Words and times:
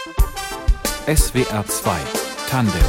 SWR 0.00 1.66
2 1.66 1.92
Tandem 2.48 2.80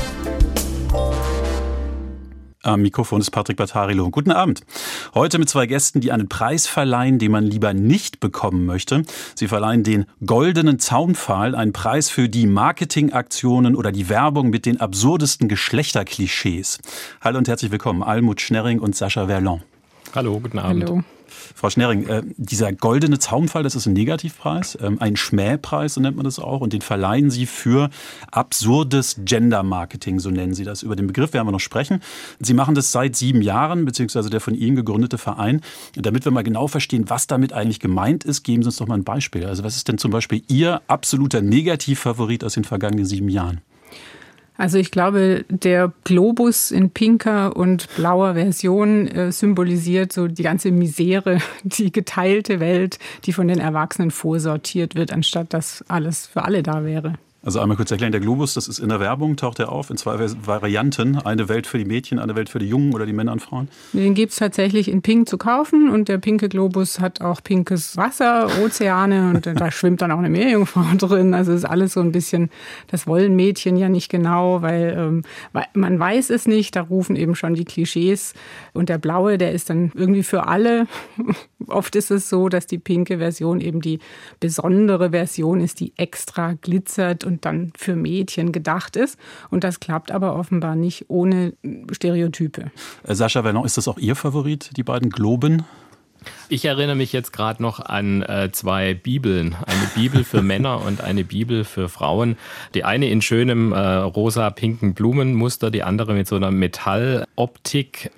am 2.63 2.83
Mikrofon 2.83 3.19
ist 3.19 3.31
Patrick 3.31 3.57
Battarilo. 3.57 4.09
Guten 4.11 4.31
Abend. 4.31 4.61
Heute 5.13 5.39
mit 5.39 5.49
zwei 5.49 5.65
Gästen, 5.65 5.99
die 5.99 6.13
einen 6.13 6.29
Preis 6.29 6.67
verleihen, 6.67 7.19
den 7.19 7.31
man 7.31 7.43
lieber 7.43 7.73
nicht 7.73 8.21
bekommen 8.21 8.65
möchte. 8.65 9.03
Sie 9.35 9.49
verleihen 9.49 9.83
den 9.83 10.05
Goldenen 10.25 10.79
Zaunpfahl, 10.79 11.55
einen 11.55 11.73
Preis 11.73 12.09
für 12.09 12.29
die 12.29 12.45
Marketingaktionen 12.45 13.75
oder 13.75 13.91
die 13.91 14.07
Werbung 14.07 14.51
mit 14.51 14.65
den 14.65 14.79
absurdesten 14.79 15.49
Geschlechterklischees. 15.49 16.79
Hallo 17.19 17.39
und 17.39 17.47
herzlich 17.47 17.71
willkommen, 17.71 18.03
Almut 18.03 18.39
Schnerring 18.39 18.79
und 18.79 18.95
Sascha 18.95 19.25
Verlon. 19.25 19.63
Hallo, 20.15 20.39
guten 20.39 20.59
Abend. 20.59 20.87
Hallo. 20.87 21.03
Frau 21.55 21.69
Schnering, 21.69 22.07
äh, 22.07 22.23
dieser 22.37 22.71
goldene 22.73 23.19
Zaunfall, 23.19 23.63
das 23.63 23.75
ist 23.75 23.85
ein 23.85 23.93
Negativpreis, 23.93 24.77
ähm, 24.81 25.01
ein 25.01 25.15
Schmähpreis, 25.15 25.95
so 25.95 26.01
nennt 26.01 26.15
man 26.15 26.25
das 26.25 26.39
auch, 26.39 26.61
und 26.61 26.73
den 26.73 26.81
verleihen 26.81 27.29
Sie 27.29 27.45
für 27.45 27.89
absurdes 28.31 29.17
Gender-Marketing, 29.25 30.19
so 30.19 30.29
nennen 30.29 30.53
Sie 30.53 30.63
das. 30.63 30.83
Über 30.83 30.95
den 30.95 31.07
Begriff 31.07 31.33
werden 31.33 31.47
wir 31.47 31.51
noch 31.51 31.59
sprechen. 31.59 32.01
Sie 32.39 32.53
machen 32.53 32.75
das 32.75 32.91
seit 32.91 33.15
sieben 33.15 33.41
Jahren, 33.41 33.85
beziehungsweise 33.85 34.29
der 34.29 34.41
von 34.41 34.55
Ihnen 34.55 34.75
gegründete 34.75 35.17
Verein. 35.17 35.61
Damit 35.95 36.25
wir 36.25 36.31
mal 36.31 36.43
genau 36.43 36.67
verstehen, 36.67 37.05
was 37.09 37.27
damit 37.27 37.53
eigentlich 37.53 37.79
gemeint 37.79 38.23
ist, 38.23 38.43
geben 38.43 38.63
Sie 38.63 38.67
uns 38.67 38.77
doch 38.77 38.87
mal 38.87 38.95
ein 38.95 39.03
Beispiel. 39.03 39.45
Also 39.45 39.63
was 39.63 39.75
ist 39.75 39.87
denn 39.87 39.97
zum 39.97 40.11
Beispiel 40.11 40.43
Ihr 40.47 40.81
absoluter 40.87 41.41
Negativfavorit 41.41 42.43
aus 42.43 42.53
den 42.53 42.63
vergangenen 42.63 43.05
sieben 43.05 43.29
Jahren? 43.29 43.61
Also 44.57 44.77
ich 44.77 44.91
glaube, 44.91 45.45
der 45.49 45.91
Globus 46.03 46.71
in 46.71 46.91
pinker 46.91 47.55
und 47.55 47.87
blauer 47.95 48.35
Version 48.35 49.07
äh, 49.07 49.31
symbolisiert 49.31 50.13
so 50.13 50.27
die 50.27 50.43
ganze 50.43 50.71
Misere, 50.71 51.39
die 51.63 51.91
geteilte 51.91 52.59
Welt, 52.59 52.99
die 53.25 53.33
von 53.33 53.47
den 53.47 53.59
Erwachsenen 53.59 54.11
vorsortiert 54.11 54.95
wird, 54.95 55.11
anstatt 55.11 55.53
dass 55.53 55.83
alles 55.87 56.27
für 56.27 56.43
alle 56.43 56.63
da 56.63 56.83
wäre. 56.83 57.15
Also 57.43 57.59
einmal 57.59 57.75
kurz 57.75 57.89
erklären, 57.89 58.11
der 58.11 58.21
Globus, 58.21 58.53
das 58.53 58.67
ist 58.67 58.77
in 58.77 58.89
der 58.89 58.99
Werbung, 58.99 59.35
taucht 59.35 59.59
er 59.59 59.71
auf 59.71 59.89
in 59.89 59.97
zwei 59.97 60.19
Varianten. 60.45 61.17
Eine 61.17 61.49
Welt 61.49 61.65
für 61.65 61.79
die 61.79 61.85
Mädchen, 61.85 62.19
eine 62.19 62.35
Welt 62.35 62.49
für 62.49 62.59
die 62.59 62.67
Jungen 62.67 62.93
oder 62.93 63.07
die 63.07 63.13
Männer 63.13 63.31
und 63.31 63.41
Frauen. 63.41 63.67
Den 63.93 64.13
gibt 64.13 64.33
es 64.33 64.37
tatsächlich 64.37 64.87
in 64.87 65.01
Pink 65.01 65.27
zu 65.27 65.39
kaufen 65.39 65.89
und 65.89 66.07
der 66.07 66.19
pinke 66.19 66.49
Globus 66.49 66.99
hat 66.99 67.21
auch 67.21 67.41
pinkes 67.41 67.97
Wasser, 67.97 68.47
Ozeane 68.63 69.31
und 69.31 69.47
da 69.47 69.71
schwimmt 69.71 70.03
dann 70.03 70.11
auch 70.11 70.19
eine 70.19 70.29
Meerjungfrau 70.29 70.85
drin. 70.99 71.33
Also 71.33 71.51
ist 71.51 71.65
alles 71.65 71.93
so 71.93 72.01
ein 72.01 72.11
bisschen, 72.11 72.51
das 72.91 73.07
wollen 73.07 73.35
Mädchen 73.35 73.75
ja 73.75 73.89
nicht 73.89 74.09
genau, 74.09 74.61
weil, 74.61 74.95
ähm, 74.95 75.23
weil 75.51 75.65
man 75.73 75.97
weiß 75.97 76.29
es 76.29 76.45
nicht, 76.45 76.75
da 76.75 76.81
rufen 76.81 77.15
eben 77.15 77.33
schon 77.33 77.55
die 77.55 77.65
Klischees. 77.65 78.35
Und 78.73 78.89
der 78.89 78.99
blaue, 78.99 79.39
der 79.39 79.51
ist 79.51 79.71
dann 79.71 79.91
irgendwie 79.95 80.21
für 80.21 80.47
alle. 80.47 80.85
Oft 81.67 81.95
ist 81.95 82.11
es 82.11 82.29
so, 82.29 82.49
dass 82.49 82.67
die 82.67 82.77
pinke 82.77 83.17
Version 83.17 83.61
eben 83.61 83.81
die 83.81 83.97
besondere 84.39 85.09
Version 85.09 85.59
ist, 85.59 85.79
die 85.79 85.93
extra 85.97 86.53
glitzert 86.53 87.23
und 87.31 87.45
dann 87.45 87.71
für 87.75 87.95
Mädchen 87.95 88.51
gedacht 88.51 88.95
ist. 88.95 89.17
Und 89.49 89.63
das 89.63 89.79
klappt 89.79 90.11
aber 90.11 90.35
offenbar 90.35 90.75
nicht 90.75 91.05
ohne 91.07 91.53
Stereotype. 91.91 92.71
Äh, 93.03 93.15
Sascha 93.15 93.43
Vernon, 93.43 93.65
ist 93.65 93.77
das 93.77 93.87
auch 93.87 93.97
Ihr 93.97 94.15
Favorit, 94.15 94.71
die 94.77 94.83
beiden 94.83 95.09
Globen? 95.09 95.63
Ich 96.49 96.65
erinnere 96.65 96.95
mich 96.95 97.13
jetzt 97.13 97.31
gerade 97.33 97.63
noch 97.63 97.79
an 97.79 98.21
äh, 98.21 98.49
zwei 98.51 98.93
Bibeln. 98.93 99.55
Eine 99.65 99.89
Bibel 99.95 100.23
für 100.23 100.41
Männer 100.43 100.85
und 100.85 101.01
eine 101.01 101.23
Bibel 101.23 101.63
für 101.63 101.89
Frauen. 101.89 102.37
Die 102.75 102.83
eine 102.83 103.09
in 103.09 103.21
schönem 103.21 103.71
äh, 103.71 103.79
rosa-pinken 103.79 104.93
Blumenmuster, 104.93 105.71
die 105.71 105.81
andere 105.81 106.13
mit 106.13 106.27
so 106.27 106.35
einer 106.35 106.51
Metalloptik. 106.51 108.11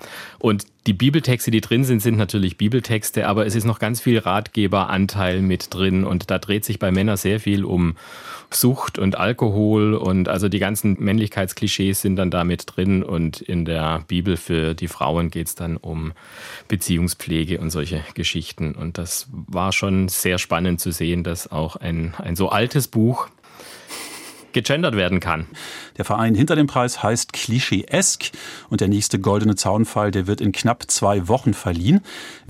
Und 0.44 0.66
die 0.88 0.94
Bibeltexte, 0.94 1.52
die 1.52 1.62
drin 1.62 1.86
sind, 1.86 2.02
sind 2.02 2.18
natürlich 2.18 2.58
Bibeltexte, 2.58 3.30
aber 3.30 3.46
es 3.46 3.56
ist 3.56 3.64
noch 3.64 3.80
ganz 3.80 4.02
viel 4.02 4.20
Ratgeberanteil 4.20 5.42
mit 5.42 5.74
drin. 5.74 6.04
Und 6.04 6.30
da 6.30 6.38
dreht 6.38 6.66
sich 6.66 6.80
bei 6.80 6.92
Männern 6.92 7.16
sehr 7.16 7.40
viel 7.40 7.64
um 7.64 7.96
Sucht 8.50 9.00
und 9.00 9.18
Alkohol 9.18 9.94
und 9.94 10.28
also 10.28 10.50
die 10.50 10.60
ganzen 10.60 10.98
Männlichkeitsklischees 11.00 12.02
sind 12.02 12.18
dann 12.18 12.30
da 12.30 12.44
mit 12.44 12.66
drin. 12.76 13.04
Und 13.04 13.40
in 13.40 13.64
der 13.64 14.04
Bibel 14.10 14.36
für 14.36 14.74
die 14.74 14.90
Frauen 14.90 15.30
geht 15.30 15.48
es 15.48 15.56
dann 15.56 15.78
um 15.78 16.12
Beziehungspflege 16.68 17.62
und 17.62 17.70
solche 17.70 18.04
Geschichten. 18.14 18.76
Und 18.76 18.98
das 18.98 19.30
war 19.32 19.72
schon 19.72 20.10
sehr 20.10 20.40
spannend 20.40 20.82
zu 20.82 20.92
sehen, 20.92 21.24
dass 21.24 21.50
auch 21.54 21.78
ein, 21.78 22.16
ein 22.18 22.36
so 22.36 22.50
altes 22.50 22.90
Buch 22.90 23.30
gegendert 24.54 24.96
werden 24.96 25.20
kann. 25.20 25.48
Der 25.98 26.06
Verein 26.06 26.36
hinter 26.36 26.56
dem 26.56 26.68
Preis 26.68 27.04
heißt 27.04 27.34
Klischee-esk 27.34 28.32
und 28.70 28.82
der 28.82 28.88
nächste 28.88 29.20
goldene 29.20 29.56
Zaunfall, 29.56 30.12
der 30.12 30.28
wird 30.28 30.42
in 30.42 30.52
knapp 30.52 30.90
zwei 30.90 31.28
Wochen 31.28 31.54
verliehen. 31.54 32.02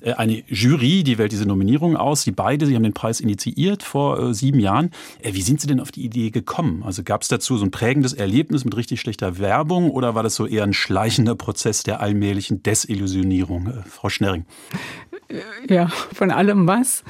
Äh, 0.02 0.12
eine 0.12 0.42
Jury, 0.46 1.02
die 1.02 1.18
wählt 1.18 1.32
diese 1.32 1.46
Nominierung 1.46 1.96
aus. 1.96 2.22
Sie 2.22 2.32
beide, 2.32 2.66
Sie 2.66 2.74
haben 2.74 2.82
den 2.82 2.92
Preis 2.92 3.20
initiiert 3.20 3.82
vor 3.82 4.18
äh, 4.20 4.34
sieben 4.34 4.60
Jahren. 4.60 4.90
Äh, 5.20 5.34
wie 5.34 5.42
sind 5.42 5.60
Sie 5.60 5.66
denn 5.66 5.80
auf 5.80 5.90
die 5.90 6.04
Idee 6.04 6.30
gekommen? 6.30 6.82
Also 6.84 7.02
gab 7.02 7.22
es 7.22 7.28
dazu 7.28 7.56
so 7.56 7.64
ein 7.64 7.70
prägendes 7.70 8.12
Erlebnis 8.12 8.64
mit 8.64 8.76
richtig 8.76 9.00
schlechter 9.00 9.38
Werbung 9.38 9.90
oder 9.90 10.14
war 10.14 10.22
das 10.22 10.34
so 10.34 10.46
eher 10.46 10.64
ein 10.64 10.72
schleichender 10.72 11.34
Prozess 11.34 11.82
der 11.82 12.00
allmählichen 12.00 12.62
Desillusionierung? 12.62 13.66
Äh, 13.68 13.88
Frau 13.88 14.08
Schnerring. 14.08 14.44
Ja, 15.68 15.86
von 16.12 16.30
allem 16.30 16.66
was. 16.66 17.02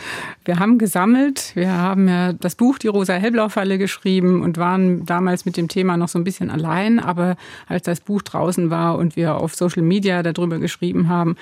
Wir 0.45 0.59
haben 0.59 0.79
gesammelt. 0.79 1.53
Wir 1.55 1.73
haben 1.73 2.09
ja 2.09 2.33
das 2.33 2.55
Buch 2.55 2.79
Die 2.79 2.87
Rosa-Hellblau-Falle 2.87 3.79
geschrieben 3.79 4.43
und 4.43 4.57
waren 4.57 5.05
damals 5.05 5.45
mit 5.45 5.57
dem 5.57 5.69
Thema 5.69 5.97
noch 5.97 6.09
so 6.09 6.19
ein 6.19 6.25
bisschen 6.25 6.51
allein. 6.51 7.01
Aber 7.01 7.37
als 7.67 7.83
das 7.83 8.01
Buch 8.01 8.23
draußen 8.23 8.71
war 8.71 8.97
und 8.99 9.17
wir 9.17 9.37
auf 9.37 9.55
Social 9.55 9.83
Media 9.83 10.23
darüber 10.23 10.59
geschrieben 10.59 11.09
haben, 11.09 11.37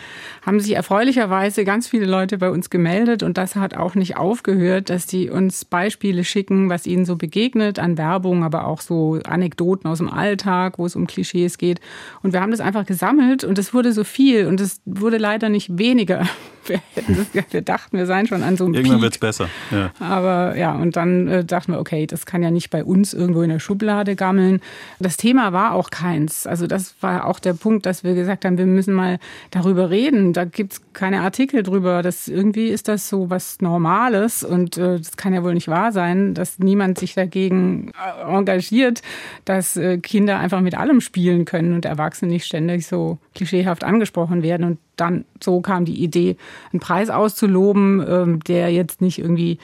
haben 0.44 0.60
sich 0.60 0.74
erfreulicherweise 0.74 1.64
ganz 1.64 1.88
viele 1.88 2.06
Leute 2.06 2.38
bei 2.38 2.50
uns 2.50 2.70
gemeldet. 2.70 3.22
Und 3.22 3.36
das 3.36 3.54
hat 3.54 3.76
auch 3.76 3.94
nicht 3.94 4.16
aufgehört, 4.16 4.88
dass 4.88 5.06
die 5.06 5.28
uns 5.28 5.64
Beispiele 5.64 6.24
schicken, 6.24 6.70
was 6.70 6.86
ihnen 6.86 7.04
so 7.04 7.16
begegnet 7.16 7.78
an 7.78 7.98
Werbung, 7.98 8.44
aber 8.44 8.66
auch 8.66 8.80
so 8.80 9.18
Anekdoten 9.24 9.88
aus 9.90 9.98
dem 9.98 10.08
Alltag, 10.08 10.78
wo 10.78 10.86
es 10.86 10.96
um 10.96 11.06
Klischees 11.06 11.58
geht. 11.58 11.80
Und 12.22 12.32
wir 12.32 12.40
haben 12.40 12.50
das 12.50 12.60
einfach 12.60 12.86
gesammelt 12.86 13.44
und 13.44 13.58
es 13.58 13.74
wurde 13.74 13.92
so 13.92 14.04
viel 14.04 14.46
und 14.46 14.60
es 14.60 14.80
wurde 14.86 15.18
leider 15.18 15.48
nicht 15.48 15.78
weniger 15.78 16.26
wir, 16.66 17.44
wir, 17.50 17.62
dachten, 17.62 17.96
wir 17.96 18.06
seien 18.06 18.26
schon 18.26 18.42
an 18.42 18.56
so 18.56 18.64
einem 18.64 18.74
Irgendwann 18.74 19.02
wird 19.02 19.14
es 19.14 19.18
besser. 19.18 19.48
Ja. 19.70 19.92
Aber 19.98 20.56
ja, 20.56 20.72
und 20.74 20.96
dann 20.96 21.28
äh, 21.28 21.44
dachten 21.44 21.72
wir, 21.72 21.80
okay, 21.80 22.06
das 22.06 22.26
kann 22.26 22.42
ja 22.42 22.50
nicht 22.50 22.70
bei 22.70 22.84
uns 22.84 23.14
irgendwo 23.14 23.42
in 23.42 23.50
der 23.50 23.58
Schublade 23.58 24.16
gammeln. 24.16 24.60
Das 24.98 25.16
Thema 25.16 25.52
war 25.52 25.74
auch 25.74 25.90
keins. 25.90 26.46
Also 26.46 26.66
das 26.66 26.94
war 27.00 27.26
auch 27.26 27.38
der 27.38 27.54
Punkt, 27.54 27.86
dass 27.86 28.04
wir 28.04 28.14
gesagt 28.14 28.44
haben, 28.44 28.58
wir 28.58 28.66
müssen 28.66 28.94
mal 28.94 29.18
darüber 29.50 29.90
reden. 29.90 30.32
Da 30.32 30.44
gibt 30.44 30.74
es 30.74 30.80
keine 30.92 31.22
Artikel 31.22 31.62
drüber. 31.62 32.02
Das, 32.02 32.28
irgendwie 32.28 32.68
ist 32.68 32.88
das 32.88 33.08
so 33.08 33.30
was 33.30 33.60
Normales 33.60 34.44
und 34.44 34.76
äh, 34.76 34.98
das 34.98 35.16
kann 35.16 35.34
ja 35.34 35.42
wohl 35.42 35.54
nicht 35.54 35.68
wahr 35.68 35.92
sein, 35.92 36.34
dass 36.34 36.58
niemand 36.58 36.98
sich 36.98 37.14
dagegen 37.14 37.90
äh, 37.90 38.22
engagiert, 38.22 39.02
dass 39.44 39.76
äh, 39.76 39.98
Kinder 39.98 40.38
einfach 40.38 40.60
mit 40.60 40.76
allem 40.76 41.00
spielen 41.00 41.44
können 41.44 41.74
und 41.74 41.84
Erwachsene 41.84 42.32
nicht 42.32 42.46
ständig 42.46 42.86
so 42.86 43.18
klischeehaft 43.34 43.84
angesprochen 43.84 44.42
werden. 44.42 44.64
Und 44.64 44.78
dann 44.96 45.24
so 45.42 45.60
kam 45.60 45.84
die 45.84 46.02
Idee, 46.02 46.36
einen 46.72 46.80
Preis 46.80 47.10
auszuloben, 47.10 48.04
ähm, 48.06 48.40
der 48.40 48.70
jetzt 48.70 49.00
nicht 49.00 49.18
irgendwie 49.18 49.58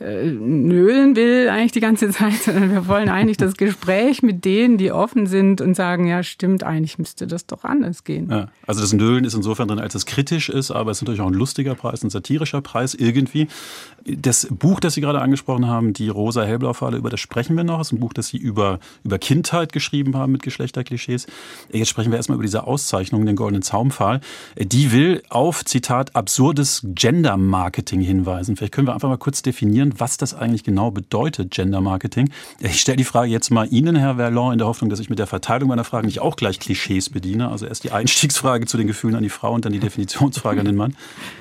äh, 0.00 0.24
nölen 0.24 1.14
will 1.14 1.48
eigentlich 1.48 1.72
die 1.72 1.80
ganze 1.80 2.08
Zeit, 2.10 2.34
sondern 2.34 2.70
wir 2.72 2.88
wollen 2.88 3.08
eigentlich 3.08 3.36
das 3.36 3.56
Gespräch 3.56 4.22
mit 4.22 4.44
denen, 4.44 4.78
die 4.78 4.92
offen 4.92 5.26
sind 5.26 5.60
und 5.60 5.74
sagen, 5.74 6.06
ja 6.06 6.22
stimmt, 6.22 6.64
eigentlich 6.64 6.98
müsste 6.98 7.26
das 7.26 7.46
doch 7.46 7.64
anders 7.64 8.04
gehen. 8.04 8.28
Ja, 8.30 8.48
also 8.66 8.80
das 8.80 8.92
Nölen 8.92 9.24
ist 9.24 9.34
insofern 9.34 9.68
drin, 9.68 9.78
als 9.78 9.94
es 9.94 10.06
kritisch 10.06 10.48
ist, 10.48 10.70
aber 10.70 10.90
es 10.90 10.98
ist 10.98 11.02
natürlich 11.02 11.20
auch 11.20 11.26
ein 11.26 11.34
lustiger 11.34 11.74
Preis, 11.74 12.02
ein 12.02 12.10
satirischer 12.10 12.62
Preis 12.62 12.94
irgendwie. 12.94 13.48
Das 14.04 14.48
Buch, 14.50 14.80
das 14.80 14.94
Sie 14.94 15.00
gerade 15.00 15.20
angesprochen 15.20 15.66
haben, 15.66 15.92
die 15.92 16.08
rosa 16.08 16.42
hellblau 16.44 16.72
falle 16.72 16.96
über 16.96 17.10
das 17.10 17.20
sprechen 17.20 17.56
wir 17.56 17.64
noch. 17.64 17.78
Das 17.78 17.88
ist 17.88 17.92
ein 17.92 18.00
Buch, 18.00 18.12
das 18.12 18.28
Sie 18.28 18.38
über, 18.38 18.80
über 19.04 19.18
Kindheit 19.18 19.72
geschrieben 19.72 20.16
haben 20.16 20.32
mit 20.32 20.42
Geschlechterklischees. 20.42 21.26
Jetzt 21.72 21.88
sprechen 21.88 22.10
wir 22.10 22.16
erstmal 22.16 22.36
über 22.36 22.44
diese 22.44 22.66
Auszeichnung, 22.66 23.26
den 23.26 23.36
Goldenen 23.36 23.62
Zaumpfahl. 23.62 24.20
Die 24.58 24.92
will 24.92 25.22
auf, 25.28 25.64
Zitat, 25.64 26.16
absurdes 26.16 26.82
Gender-Marketing 26.84 28.00
hinweisen. 28.00 28.56
Vielleicht 28.56 28.72
können 28.72 28.86
wir 28.86 28.94
einfach 28.94 29.08
mal 29.08 29.18
kurz 29.18 29.42
definieren, 29.42 29.89
was 29.98 30.16
das 30.16 30.34
eigentlich 30.34 30.64
genau 30.64 30.90
bedeutet, 30.90 31.50
Gender-Marketing. 31.50 32.30
Ich 32.60 32.80
stelle 32.80 32.96
die 32.96 33.04
Frage 33.04 33.30
jetzt 33.30 33.50
mal 33.50 33.66
Ihnen, 33.70 33.96
Herr 33.96 34.16
Verlon, 34.16 34.52
in 34.52 34.58
der 34.58 34.66
Hoffnung, 34.66 34.90
dass 34.90 35.00
ich 35.00 35.10
mit 35.10 35.18
der 35.18 35.26
Verteilung 35.26 35.68
meiner 35.68 35.84
Fragen 35.84 36.06
nicht 36.06 36.20
auch 36.20 36.36
gleich 36.36 36.60
Klischees 36.60 37.10
bediene. 37.10 37.48
Also 37.48 37.66
erst 37.66 37.84
die 37.84 37.92
Einstiegsfrage 37.92 38.66
zu 38.66 38.76
den 38.76 38.86
Gefühlen 38.86 39.16
an 39.16 39.22
die 39.22 39.28
Frau 39.28 39.52
und 39.52 39.64
dann 39.64 39.72
die 39.72 39.78
Definitionsfrage 39.78 40.60
an 40.60 40.66
den 40.66 40.76
Mann. 40.76 40.96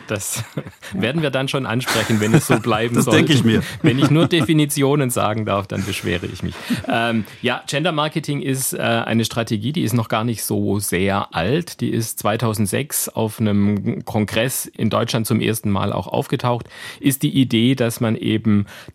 Das 0.07 0.43
werden 0.93 1.21
wir 1.21 1.29
dann 1.29 1.47
schon 1.47 1.65
ansprechen, 1.65 2.19
wenn 2.19 2.33
es 2.33 2.47
so 2.47 2.59
bleiben 2.59 2.95
das 2.95 3.05
soll. 3.05 3.13
Das 3.13 3.19
denke 3.19 3.33
ich 3.33 3.43
mir. 3.43 3.61
Wenn 3.81 3.99
ich 3.99 4.09
nur 4.09 4.27
Definitionen 4.27 5.09
sagen 5.09 5.45
darf, 5.45 5.67
dann 5.67 5.85
beschwere 5.85 6.25
ich 6.25 6.43
mich. 6.43 6.55
Ähm, 6.87 7.25
ja, 7.41 7.63
Gender 7.67 7.91
Marketing 7.91 8.41
ist 8.41 8.73
äh, 8.73 8.79
eine 8.79 9.25
Strategie, 9.25 9.71
die 9.71 9.83
ist 9.83 9.93
noch 9.93 10.07
gar 10.07 10.23
nicht 10.23 10.43
so 10.43 10.79
sehr 10.79 11.35
alt. 11.35 11.81
Die 11.81 11.89
ist 11.89 12.19
2006 12.19 13.09
auf 13.09 13.39
einem 13.39 14.03
Kongress 14.05 14.65
in 14.65 14.89
Deutschland 14.89 15.27
zum 15.27 15.41
ersten 15.41 15.69
Mal 15.69 15.93
auch 15.93 16.07
aufgetaucht. 16.07 16.67
Ist 16.99 17.23
die 17.23 17.39
Idee, 17.39 17.75
dass 17.75 17.99
man 17.99 18.15
eben 18.15 18.38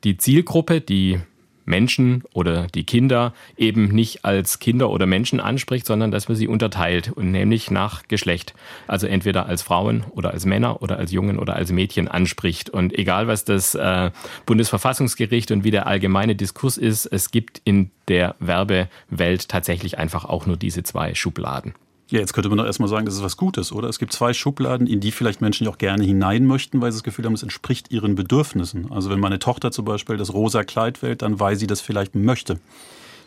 die 0.05 0.17
Zielgruppe, 0.17 0.81
die 0.81 1.21
Menschen 1.65 2.23
oder 2.33 2.67
die 2.67 2.85
Kinder 2.85 3.33
eben 3.57 3.89
nicht 3.89 4.25
als 4.25 4.59
Kinder 4.59 4.91
oder 4.91 5.07
Menschen 5.07 5.41
anspricht, 5.41 5.87
sondern 5.87 6.11
dass 6.11 6.29
man 6.29 6.37
sie 6.37 6.49
unterteilt 6.49 7.13
und 7.13 7.31
nämlich 7.31 7.71
nach 7.71 8.07
Geschlecht. 8.09 8.55
Also 8.87 9.07
entweder 9.07 9.47
als 9.47 9.63
Frauen 9.63 10.05
oder 10.11 10.33
als 10.33 10.45
Männer 10.45 10.83
oder 10.83 10.99
als 10.99 11.13
Jungen 11.13 11.39
oder 11.39 11.57
als 11.57 11.73
Mädchen 11.73 12.09
anspricht. 12.09 12.71
Und 12.71 12.97
egal 12.99 13.27
was 13.27 13.45
das 13.45 13.75
äh, 13.75 14.11
Bundesverfassungsgericht 14.47 15.51
und 15.51 15.65
wie 15.65 15.71
der 15.71 15.87
allgemeine 15.87 16.35
Diskurs 16.35 16.77
ist, 16.77 17.07
es 17.07 17.31
gibt 17.31 17.61
in 17.65 17.91
der 18.09 18.35
Werbewelt 18.39 19.49
tatsächlich 19.49 19.99
einfach 19.99 20.25
auch 20.25 20.47
nur 20.47 20.57
diese 20.57 20.83
zwei 20.83 21.15
Schubladen. 21.15 21.75
Ja, 22.09 22.21
jetzt 22.21 22.35
könnte 22.35 22.51
man 22.51 22.59
doch 22.59 22.67
erstmal 22.67 22.89
sagen, 22.89 23.07
das 23.07 23.15
ist 23.15 23.23
was 23.23 23.39
Gutes, 23.39 23.73
oder? 23.73 23.89
Es 23.89 23.99
gibt 23.99 24.13
zwei 24.13 24.35
Schubladen, 24.35 24.87
in 24.87 25.01
die 25.01 25.11
vielleicht 25.11 25.41
Menschen 25.41 25.67
auch 25.69 25.79
gerne 25.79 26.05
hinein 26.05 26.45
möchten, 26.45 26.83
weil 26.83 26.93
sie 26.93 26.99
das 26.99 27.03
Gefühl 27.03 27.25
haben, 27.25 27.33
es 27.33 27.43
entspricht 27.43 27.91
ihren 27.91 28.15
Bedürfnissen. 28.15 28.93
Also 28.93 29.09
wenn 29.09 29.21
meine 29.21 29.39
Tochter 29.39 29.71
zum 29.71 29.87
Beispiel 29.87 30.19
das 30.19 30.33
rosa 30.35 30.65
Kleid 30.65 31.03
wählt, 31.03 31.23
dann 31.23 31.41
weil 31.41 31.57
sie 31.57 31.67
das 31.67 31.81
vielleicht 31.81 32.15
möchte. 32.15 32.59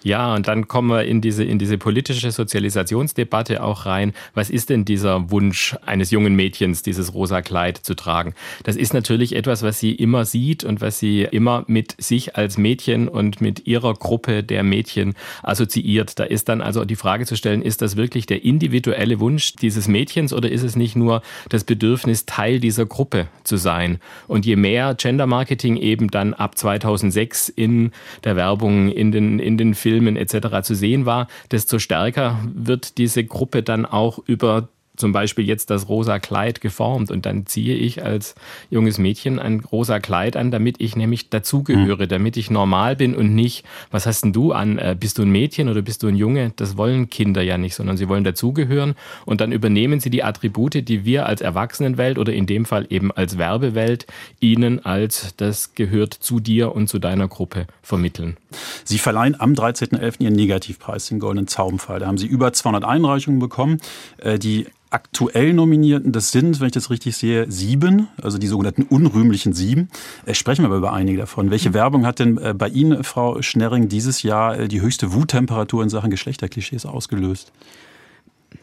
Ja, 0.03 0.35
und 0.35 0.47
dann 0.47 0.67
kommen 0.67 0.89
wir 0.89 1.03
in 1.03 1.21
diese, 1.21 1.43
in 1.43 1.59
diese 1.59 1.77
politische 1.77 2.31
Sozialisationsdebatte 2.31 3.63
auch 3.63 3.85
rein. 3.85 4.13
Was 4.33 4.49
ist 4.49 4.69
denn 4.69 4.85
dieser 4.85 5.31
Wunsch 5.31 5.75
eines 5.85 6.11
jungen 6.11 6.35
Mädchens, 6.35 6.81
dieses 6.81 7.13
rosa 7.13 7.41
Kleid 7.41 7.77
zu 7.77 7.95
tragen? 7.95 8.33
Das 8.63 8.75
ist 8.75 8.93
natürlich 8.93 9.35
etwas, 9.35 9.63
was 9.63 9.79
sie 9.79 9.93
immer 9.93 10.25
sieht 10.25 10.63
und 10.63 10.81
was 10.81 10.99
sie 10.99 11.23
immer 11.23 11.65
mit 11.67 11.95
sich 11.97 12.35
als 12.35 12.57
Mädchen 12.57 13.07
und 13.07 13.41
mit 13.41 13.67
ihrer 13.67 13.93
Gruppe 13.95 14.43
der 14.43 14.63
Mädchen 14.63 15.15
assoziiert. 15.43 16.19
Da 16.19 16.23
ist 16.23 16.47
dann 16.47 16.61
also 16.61 16.85
die 16.85 16.95
Frage 16.95 17.25
zu 17.25 17.35
stellen, 17.35 17.61
ist 17.61 17.81
das 17.81 17.97
wirklich 17.97 18.27
der 18.27 18.45
individuelle 18.45 19.19
Wunsch 19.19 19.55
dieses 19.55 19.87
Mädchens 19.87 20.31
oder 20.31 20.49
ist 20.49 20.63
es 20.63 20.75
nicht 20.75 20.95
nur 20.95 21.21
das 21.49 21.63
Bedürfnis, 21.63 22.25
Teil 22.25 22.59
dieser 22.59 22.85
Gruppe 22.85 23.27
zu 23.43 23.57
sein? 23.57 23.99
Und 24.27 24.45
je 24.45 24.55
mehr 24.55 24.95
Gender 24.95 25.25
Marketing 25.25 25.75
eben 25.75 26.09
dann 26.09 26.33
ab 26.33 26.57
2006 26.57 27.49
in 27.49 27.91
der 28.23 28.35
Werbung, 28.35 28.89
in 28.89 29.11
den, 29.11 29.39
in 29.39 29.57
den 29.57 29.73
Filmen, 29.73 29.86
Filmen 29.87 30.17
etc. 30.17 30.63
zu 30.63 30.75
sehen 30.75 31.05
war, 31.05 31.29
desto 31.49 31.79
stärker 31.79 32.37
wird 32.53 32.97
diese 32.97 33.23
Gruppe 33.23 33.63
dann 33.63 33.85
auch 33.85 34.19
über 34.25 34.67
zum 34.97 35.13
Beispiel 35.13 35.45
jetzt 35.45 35.69
das 35.69 35.87
rosa 35.87 36.19
Kleid 36.19 36.59
geformt 36.59 37.11
und 37.11 37.25
dann 37.25 37.45
ziehe 37.45 37.75
ich 37.75 38.03
als 38.03 38.35
junges 38.69 38.97
Mädchen 38.97 39.39
ein 39.39 39.61
rosa 39.61 39.99
Kleid 39.99 40.35
an, 40.35 40.51
damit 40.51 40.75
ich 40.79 40.95
nämlich 40.95 41.29
dazugehöre, 41.29 42.03
mhm. 42.03 42.09
damit 42.09 42.37
ich 42.37 42.51
normal 42.51 42.95
bin 42.95 43.15
und 43.15 43.33
nicht, 43.33 43.65
was 43.91 44.05
hast 44.05 44.23
denn 44.23 44.33
du 44.33 44.51
an? 44.51 44.77
Äh, 44.77 44.95
bist 44.99 45.17
du 45.17 45.21
ein 45.21 45.29
Mädchen 45.29 45.69
oder 45.69 45.81
bist 45.81 46.03
du 46.03 46.07
ein 46.07 46.15
Junge? 46.15 46.51
Das 46.55 46.77
wollen 46.77 47.09
Kinder 47.09 47.41
ja 47.41 47.57
nicht, 47.57 47.75
sondern 47.75 47.95
sie 47.95 48.09
wollen 48.09 48.23
dazugehören 48.23 48.95
und 49.25 49.39
dann 49.39 49.51
übernehmen 49.51 49.99
sie 49.99 50.09
die 50.09 50.23
Attribute, 50.23 50.87
die 50.87 51.05
wir 51.05 51.25
als 51.25 51.41
Erwachsenenwelt 51.41 52.17
oder 52.17 52.33
in 52.33 52.45
dem 52.45 52.65
Fall 52.65 52.87
eben 52.89 53.11
als 53.11 53.37
Werbewelt 53.37 54.07
ihnen 54.39 54.83
als 54.83 55.35
das 55.37 55.75
gehört 55.75 56.13
zu 56.13 56.39
dir 56.39 56.75
und 56.75 56.87
zu 56.87 56.99
deiner 56.99 57.27
Gruppe 57.27 57.67
vermitteln. 57.81 58.37
Sie 58.83 58.97
verleihen 58.97 59.39
am 59.39 59.53
13.11. 59.53 60.21
Ihren 60.21 60.33
Negativpreis, 60.33 61.07
den 61.07 61.19
Goldenen 61.19 61.47
Zaubenfall. 61.47 61.99
Da 61.99 62.07
haben 62.07 62.17
Sie 62.17 62.27
über 62.27 62.53
200 62.53 62.83
Einreichungen 62.83 63.39
bekommen. 63.39 63.79
Äh, 64.17 64.39
die 64.39 64.67
aktuell 64.89 65.53
Nominierten, 65.53 66.11
das 66.11 66.31
sind, 66.31 66.59
wenn 66.59 66.67
ich 66.67 66.73
das 66.73 66.89
richtig 66.89 67.17
sehe, 67.17 67.49
sieben, 67.51 68.07
also 68.21 68.37
die 68.37 68.47
sogenannten 68.47 68.83
unrühmlichen 68.83 69.53
sieben. 69.53 69.89
Äh, 70.25 70.33
sprechen 70.33 70.63
wir 70.63 70.67
aber 70.67 70.77
über 70.77 70.93
einige 70.93 71.19
davon. 71.19 71.51
Welche 71.51 71.73
Werbung 71.73 72.05
hat 72.05 72.19
denn 72.19 72.37
äh, 72.37 72.53
bei 72.53 72.69
Ihnen, 72.69 73.03
Frau 73.03 73.41
Schnerring, 73.41 73.89
dieses 73.89 74.23
Jahr 74.23 74.57
äh, 74.57 74.67
die 74.67 74.81
höchste 74.81 75.13
Wuttemperatur 75.13 75.83
in 75.83 75.89
Sachen 75.89 76.09
Geschlechterklischees 76.09 76.85
ausgelöst? 76.85 77.51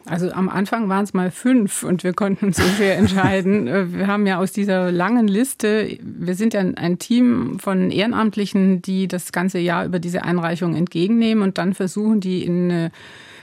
Also 0.06 0.30
am 0.32 0.48
Anfang 0.48 0.88
waren 0.88 1.04
es 1.04 1.14
mal 1.14 1.30
fünf 1.30 1.82
und 1.82 2.04
wir 2.04 2.14
konnten 2.14 2.46
uns 2.46 2.56
so 2.56 2.62
schwer 2.62 2.96
entscheiden. 2.98 3.66
Wir 3.92 4.06
haben 4.06 4.26
ja 4.26 4.38
aus 4.38 4.52
dieser 4.52 4.90
langen 4.90 5.28
Liste, 5.28 5.98
wir 6.02 6.34
sind 6.34 6.54
ja 6.54 6.60
ein 6.60 6.98
Team 6.98 7.58
von 7.58 7.90
Ehrenamtlichen, 7.90 8.82
die 8.82 9.08
das 9.08 9.32
ganze 9.32 9.58
Jahr 9.58 9.84
über 9.84 9.98
diese 9.98 10.24
Einreichung 10.24 10.74
entgegennehmen 10.74 11.42
und 11.42 11.58
dann 11.58 11.74
versuchen, 11.74 12.20
die 12.20 12.44
in 12.44 12.90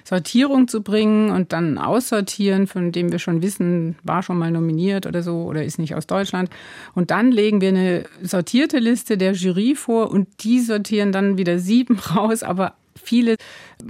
Sortierung 0.03 0.67
zu 0.67 0.81
bringen 0.81 1.31
und 1.31 1.53
dann 1.53 1.77
aussortieren, 1.77 2.67
von 2.67 2.91
dem 2.91 3.11
wir 3.11 3.19
schon 3.19 3.41
wissen, 3.41 3.95
war 4.03 4.23
schon 4.23 4.37
mal 4.37 4.51
nominiert 4.51 5.05
oder 5.05 5.23
so 5.23 5.43
oder 5.43 5.63
ist 5.63 5.79
nicht 5.79 5.95
aus 5.95 6.07
Deutschland. 6.07 6.49
Und 6.93 7.11
dann 7.11 7.31
legen 7.31 7.61
wir 7.61 7.69
eine 7.69 8.05
sortierte 8.21 8.79
Liste 8.79 9.17
der 9.17 9.33
Jury 9.33 9.75
vor 9.75 10.11
und 10.11 10.27
die 10.43 10.59
sortieren 10.59 11.11
dann 11.11 11.37
wieder 11.37 11.59
sieben 11.59 11.99
raus, 12.15 12.43
aber 12.43 12.75
viele 13.01 13.35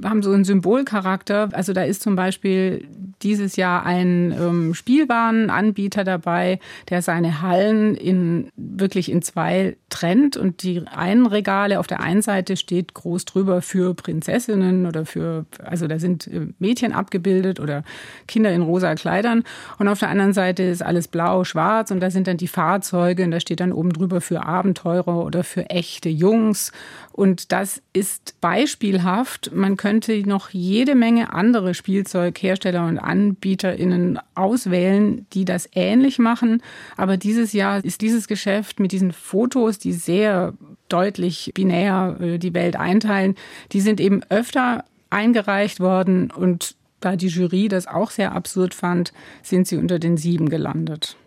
haben 0.03 0.23
so 0.23 0.31
einen 0.31 0.45
Symbolcharakter. 0.45 1.49
Also 1.53 1.73
da 1.73 1.83
ist 1.83 2.01
zum 2.01 2.15
Beispiel 2.15 2.87
dieses 3.23 3.55
Jahr 3.55 3.85
ein 3.85 4.31
ähm, 4.31 4.73
Spielwarenanbieter 4.73 6.03
dabei, 6.03 6.59
der 6.89 7.01
seine 7.01 7.41
Hallen 7.41 7.95
in, 7.95 8.49
wirklich 8.55 9.11
in 9.11 9.21
zwei 9.21 9.75
trennt 9.89 10.37
und 10.37 10.63
die 10.63 10.83
einen 10.87 11.25
Regale 11.25 11.79
auf 11.79 11.87
der 11.87 11.99
einen 11.99 12.21
Seite 12.21 12.57
steht 12.57 12.93
groß 12.93 13.25
drüber 13.25 13.61
für 13.61 13.93
Prinzessinnen 13.93 14.85
oder 14.85 15.05
für, 15.05 15.45
also 15.63 15.87
da 15.87 15.99
sind 15.99 16.27
äh, 16.27 16.47
Mädchen 16.59 16.93
abgebildet 16.93 17.59
oder 17.59 17.83
Kinder 18.27 18.51
in 18.51 18.61
rosa 18.61 18.95
Kleidern 18.95 19.43
und 19.77 19.87
auf 19.87 19.99
der 19.99 20.09
anderen 20.09 20.33
Seite 20.33 20.63
ist 20.63 20.81
alles 20.81 21.07
blau, 21.07 21.43
schwarz 21.43 21.91
und 21.91 21.99
da 21.99 22.09
sind 22.09 22.27
dann 22.27 22.37
die 22.37 22.47
Fahrzeuge 22.47 23.23
und 23.23 23.31
da 23.31 23.39
steht 23.39 23.59
dann 23.59 23.73
oben 23.73 23.93
drüber 23.93 24.21
für 24.21 24.45
Abenteurer 24.45 25.23
oder 25.25 25.43
für 25.43 25.69
echte 25.69 26.09
Jungs 26.09 26.71
und 27.11 27.51
das 27.51 27.81
ist 27.93 28.39
beispielhaft. 28.41 29.51
Man 29.53 29.77
könnte 29.77 30.27
noch 30.27 30.49
jede 30.49 30.95
Menge 30.95 31.33
andere 31.33 31.73
Spielzeughersteller 31.73 32.85
und 32.87 32.97
AnbieterInnen 33.11 34.19
auswählen, 34.35 35.25
die 35.33 35.45
das 35.45 35.69
ähnlich 35.73 36.17
machen. 36.17 36.63
Aber 36.97 37.17
dieses 37.17 37.53
Jahr 37.53 37.83
ist 37.83 38.01
dieses 38.01 38.27
Geschäft 38.27 38.79
mit 38.79 38.91
diesen 38.91 39.11
Fotos, 39.11 39.77
die 39.77 39.93
sehr 39.93 40.53
deutlich 40.89 41.51
binär 41.53 42.17
äh, 42.19 42.37
die 42.37 42.53
Welt 42.53 42.75
einteilen, 42.75 43.35
die 43.71 43.81
sind 43.81 43.99
eben 43.99 44.21
öfter 44.29 44.85
eingereicht 45.09 45.79
worden 45.79 46.31
und 46.31 46.75
da 47.01 47.15
die 47.15 47.27
Jury 47.27 47.67
das 47.67 47.87
auch 47.87 48.11
sehr 48.11 48.31
absurd 48.31 48.73
fand, 48.73 49.11
sind 49.41 49.67
sie 49.67 49.77
unter 49.77 49.99
den 49.99 50.17
sieben 50.17 50.49
gelandet. 50.49 51.17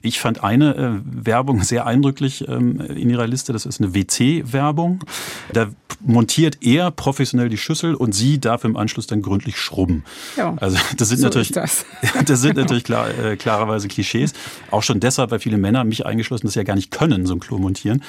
Ich 0.00 0.20
fand 0.20 0.42
eine 0.42 0.74
äh, 0.76 1.26
Werbung 1.26 1.62
sehr 1.62 1.86
eindrücklich 1.86 2.46
ähm, 2.48 2.80
in 2.80 3.10
ihrer 3.10 3.26
Liste. 3.26 3.52
Das 3.52 3.66
ist 3.66 3.80
eine 3.80 3.94
WC-Werbung. 3.94 5.04
Da 5.52 5.68
montiert 6.04 6.58
er 6.62 6.90
professionell 6.90 7.48
die 7.48 7.56
Schüssel 7.56 7.94
und 7.94 8.12
sie 8.12 8.40
darf 8.40 8.64
im 8.64 8.76
Anschluss 8.76 9.06
dann 9.06 9.22
gründlich 9.22 9.56
schrubben. 9.56 10.04
Ja, 10.36 10.54
also 10.60 10.76
das 10.96 11.08
sind 11.08 11.18
so 11.18 11.26
natürlich, 11.26 11.52
das. 11.52 11.84
das. 12.26 12.40
sind 12.40 12.56
natürlich 12.62 12.84
klar, 12.84 13.08
äh, 13.16 13.36
klarerweise 13.36 13.88
Klischees. 13.88 14.32
Auch 14.70 14.82
schon 14.82 15.00
deshalb, 15.00 15.30
weil 15.30 15.38
viele 15.38 15.58
Männer, 15.58 15.84
mich 15.84 16.04
eingeschlossen, 16.06 16.46
das 16.46 16.54
ja 16.54 16.62
gar 16.64 16.74
nicht 16.74 16.90
können, 16.90 17.26
so 17.26 17.34
ein 17.34 17.40
Klo 17.40 17.58
montieren. 17.58 18.02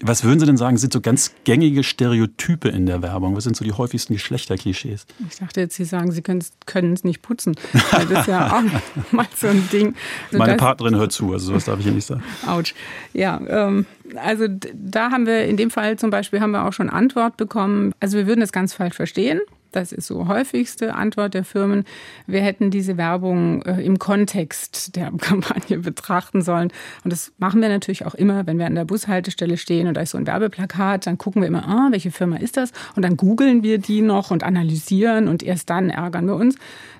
Was 0.00 0.22
würden 0.22 0.38
Sie 0.38 0.46
denn 0.46 0.56
sagen, 0.56 0.76
sind 0.76 0.92
so 0.92 1.00
ganz 1.00 1.32
gängige 1.44 1.82
Stereotype 1.82 2.68
in 2.68 2.86
der 2.86 3.02
Werbung? 3.02 3.34
Was 3.34 3.44
sind 3.44 3.56
so 3.56 3.64
die 3.64 3.72
häufigsten 3.72 4.12
Geschlechterklischees? 4.12 5.06
Ich 5.28 5.38
dachte 5.38 5.60
jetzt, 5.60 5.74
Sie 5.74 5.84
sagen, 5.84 6.12
Sie 6.12 6.22
können 6.22 6.92
es 6.92 7.04
nicht 7.04 7.22
putzen. 7.22 7.56
das 7.72 8.10
ist 8.10 8.28
ja 8.28 8.52
auch 8.52 8.62
mal 9.12 9.26
so 9.36 9.48
ein 9.48 9.68
Ding. 9.72 9.94
Also 10.26 10.38
Meine 10.38 10.56
Partnerin 10.56 10.94
hört 10.96 11.12
zu, 11.12 11.32
also 11.32 11.46
sowas 11.46 11.64
darf 11.64 11.80
ich 11.80 11.86
ja 11.86 11.92
nicht 11.92 12.06
sagen. 12.06 12.22
Autsch. 12.46 12.74
Ja, 13.12 13.40
ähm, 13.48 13.86
also 14.16 14.46
da 14.48 15.10
haben 15.10 15.26
wir 15.26 15.44
in 15.46 15.56
dem 15.56 15.70
Fall 15.70 15.98
zum 15.98 16.10
Beispiel 16.10 16.40
haben 16.40 16.52
wir 16.52 16.64
auch 16.64 16.72
schon 16.72 16.90
Antwort 16.90 17.36
bekommen. 17.36 17.92
Also 18.00 18.18
wir 18.18 18.26
würden 18.26 18.40
das 18.40 18.52
ganz 18.52 18.74
falsch 18.74 18.94
verstehen. 18.94 19.40
Das 19.72 19.92
ist 19.92 20.06
so 20.06 20.28
häufigste 20.28 20.94
Antwort 20.94 21.34
der 21.34 21.44
Firmen. 21.44 21.84
Wir 22.26 22.40
hätten 22.40 22.70
diese 22.70 22.96
Werbung 22.96 23.62
äh, 23.62 23.82
im 23.82 23.98
Kontext 23.98 24.96
der 24.96 25.12
Kampagne 25.18 25.78
betrachten 25.78 26.42
sollen. 26.42 26.72
Und 27.04 27.12
das 27.12 27.32
machen 27.38 27.60
wir 27.60 27.68
natürlich 27.68 28.06
auch 28.06 28.14
immer, 28.14 28.46
wenn 28.46 28.58
wir 28.58 28.66
an 28.66 28.74
der 28.74 28.84
Bushaltestelle 28.84 29.56
stehen 29.56 29.86
und 29.86 29.94
da 29.94 30.00
ist 30.00 30.10
so 30.10 30.18
ein 30.18 30.26
Werbeplakat, 30.26 31.06
dann 31.06 31.18
gucken 31.18 31.42
wir 31.42 31.48
immer, 31.48 31.68
ah, 31.68 31.88
welche 31.90 32.10
Firma 32.10 32.36
ist 32.36 32.56
das? 32.56 32.72
Und 32.96 33.02
dann 33.02 33.16
googeln 33.16 33.62
wir 33.62 33.78
die 33.78 34.00
noch 34.00 34.30
und 34.30 34.42
analysieren 34.42 35.28
und 35.28 35.42
erst 35.42 35.70
dann 35.70 35.90
ärgern 35.90 36.26
wir 36.26 36.36
uns. 36.36 36.56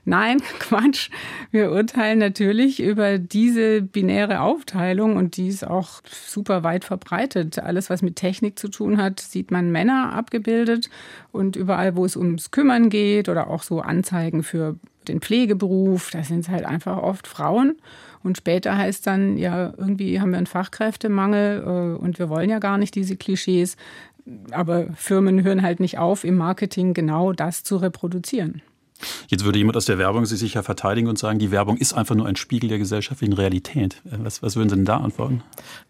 Nein, 0.09 0.41
Quatsch. 0.59 1.11
Wir 1.50 1.71
urteilen 1.71 2.19
natürlich 2.19 2.81
über 2.81 3.19
diese 3.19 3.83
binäre 3.83 4.41
Aufteilung 4.41 5.17
und 5.17 5.37
die 5.37 5.49
ist 5.49 5.67
auch 5.67 6.00
super 6.09 6.62
weit 6.62 6.87
verbreitet. 6.87 7.59
Alles, 7.59 7.91
was 7.91 8.00
mit 8.00 8.17
Technik 8.17 8.59
zu 8.59 8.69
tun 8.69 8.97
hat, 8.97 9.21
sieht 9.21 9.50
man 9.50 9.71
Männer 9.71 10.15
abgebildet 10.15 10.88
und 11.31 11.57
überall, 11.57 11.95
wo 11.95 12.07
es 12.07 12.17
ums 12.17 12.50
Kümmern 12.53 12.88
geht 12.88 13.29
oder 13.29 13.50
auch 13.50 13.62
so 13.62 13.81
Anzeigen 13.81 14.43
für 14.43 14.77
den 15.09 15.21
Pflegeberuf, 15.21 16.11
da 16.11 16.23
sind 16.23 16.41
es 16.41 16.49
halt 16.49 16.65
einfach 16.65 16.97
oft 16.97 17.27
Frauen. 17.27 17.77
Und 18.23 18.38
später 18.38 18.79
heißt 18.79 19.07
dann, 19.07 19.37
ja, 19.37 19.75
irgendwie 19.77 20.23
haben 20.23 20.31
wir 20.31 20.38
einen 20.38 20.47
Fachkräftemangel 20.47 21.62
äh, 21.62 22.03
und 22.03 22.19
wir 22.19 22.31
wollen 22.31 22.49
ja 22.49 22.61
gar 22.61 22.79
nicht 22.79 22.95
diese 22.95 23.17
Klischees. 23.17 23.77
Aber 24.53 24.87
Firmen 24.95 25.43
hören 25.43 25.61
halt 25.61 25.81
nicht 25.81 25.99
auf, 25.99 26.25
im 26.25 26.37
Marketing 26.37 26.95
genau 26.95 27.35
das 27.35 27.62
zu 27.62 27.77
reproduzieren. 27.77 28.62
Jetzt 29.28 29.45
würde 29.45 29.59
jemand 29.59 29.76
aus 29.76 29.85
der 29.85 29.99
Werbung 29.99 30.26
sich 30.26 30.38
sicher 30.38 30.62
verteidigen 30.62 31.09
und 31.09 31.19
sagen, 31.19 31.38
die 31.38 31.50
Werbung 31.50 31.76
ist 31.76 31.93
einfach 31.93 32.14
nur 32.14 32.26
ein 32.26 32.37
Spiegel 32.37 32.69
der 32.69 32.78
gesellschaftlichen 32.78 33.35
Realität. 33.35 34.02
Äh, 34.07 34.19
was, 34.19 34.43
was 34.43 34.57
würden 34.57 34.69
Sie 34.69 34.76
denn 34.76 34.85
da 34.85 34.99
antworten? 34.99 35.43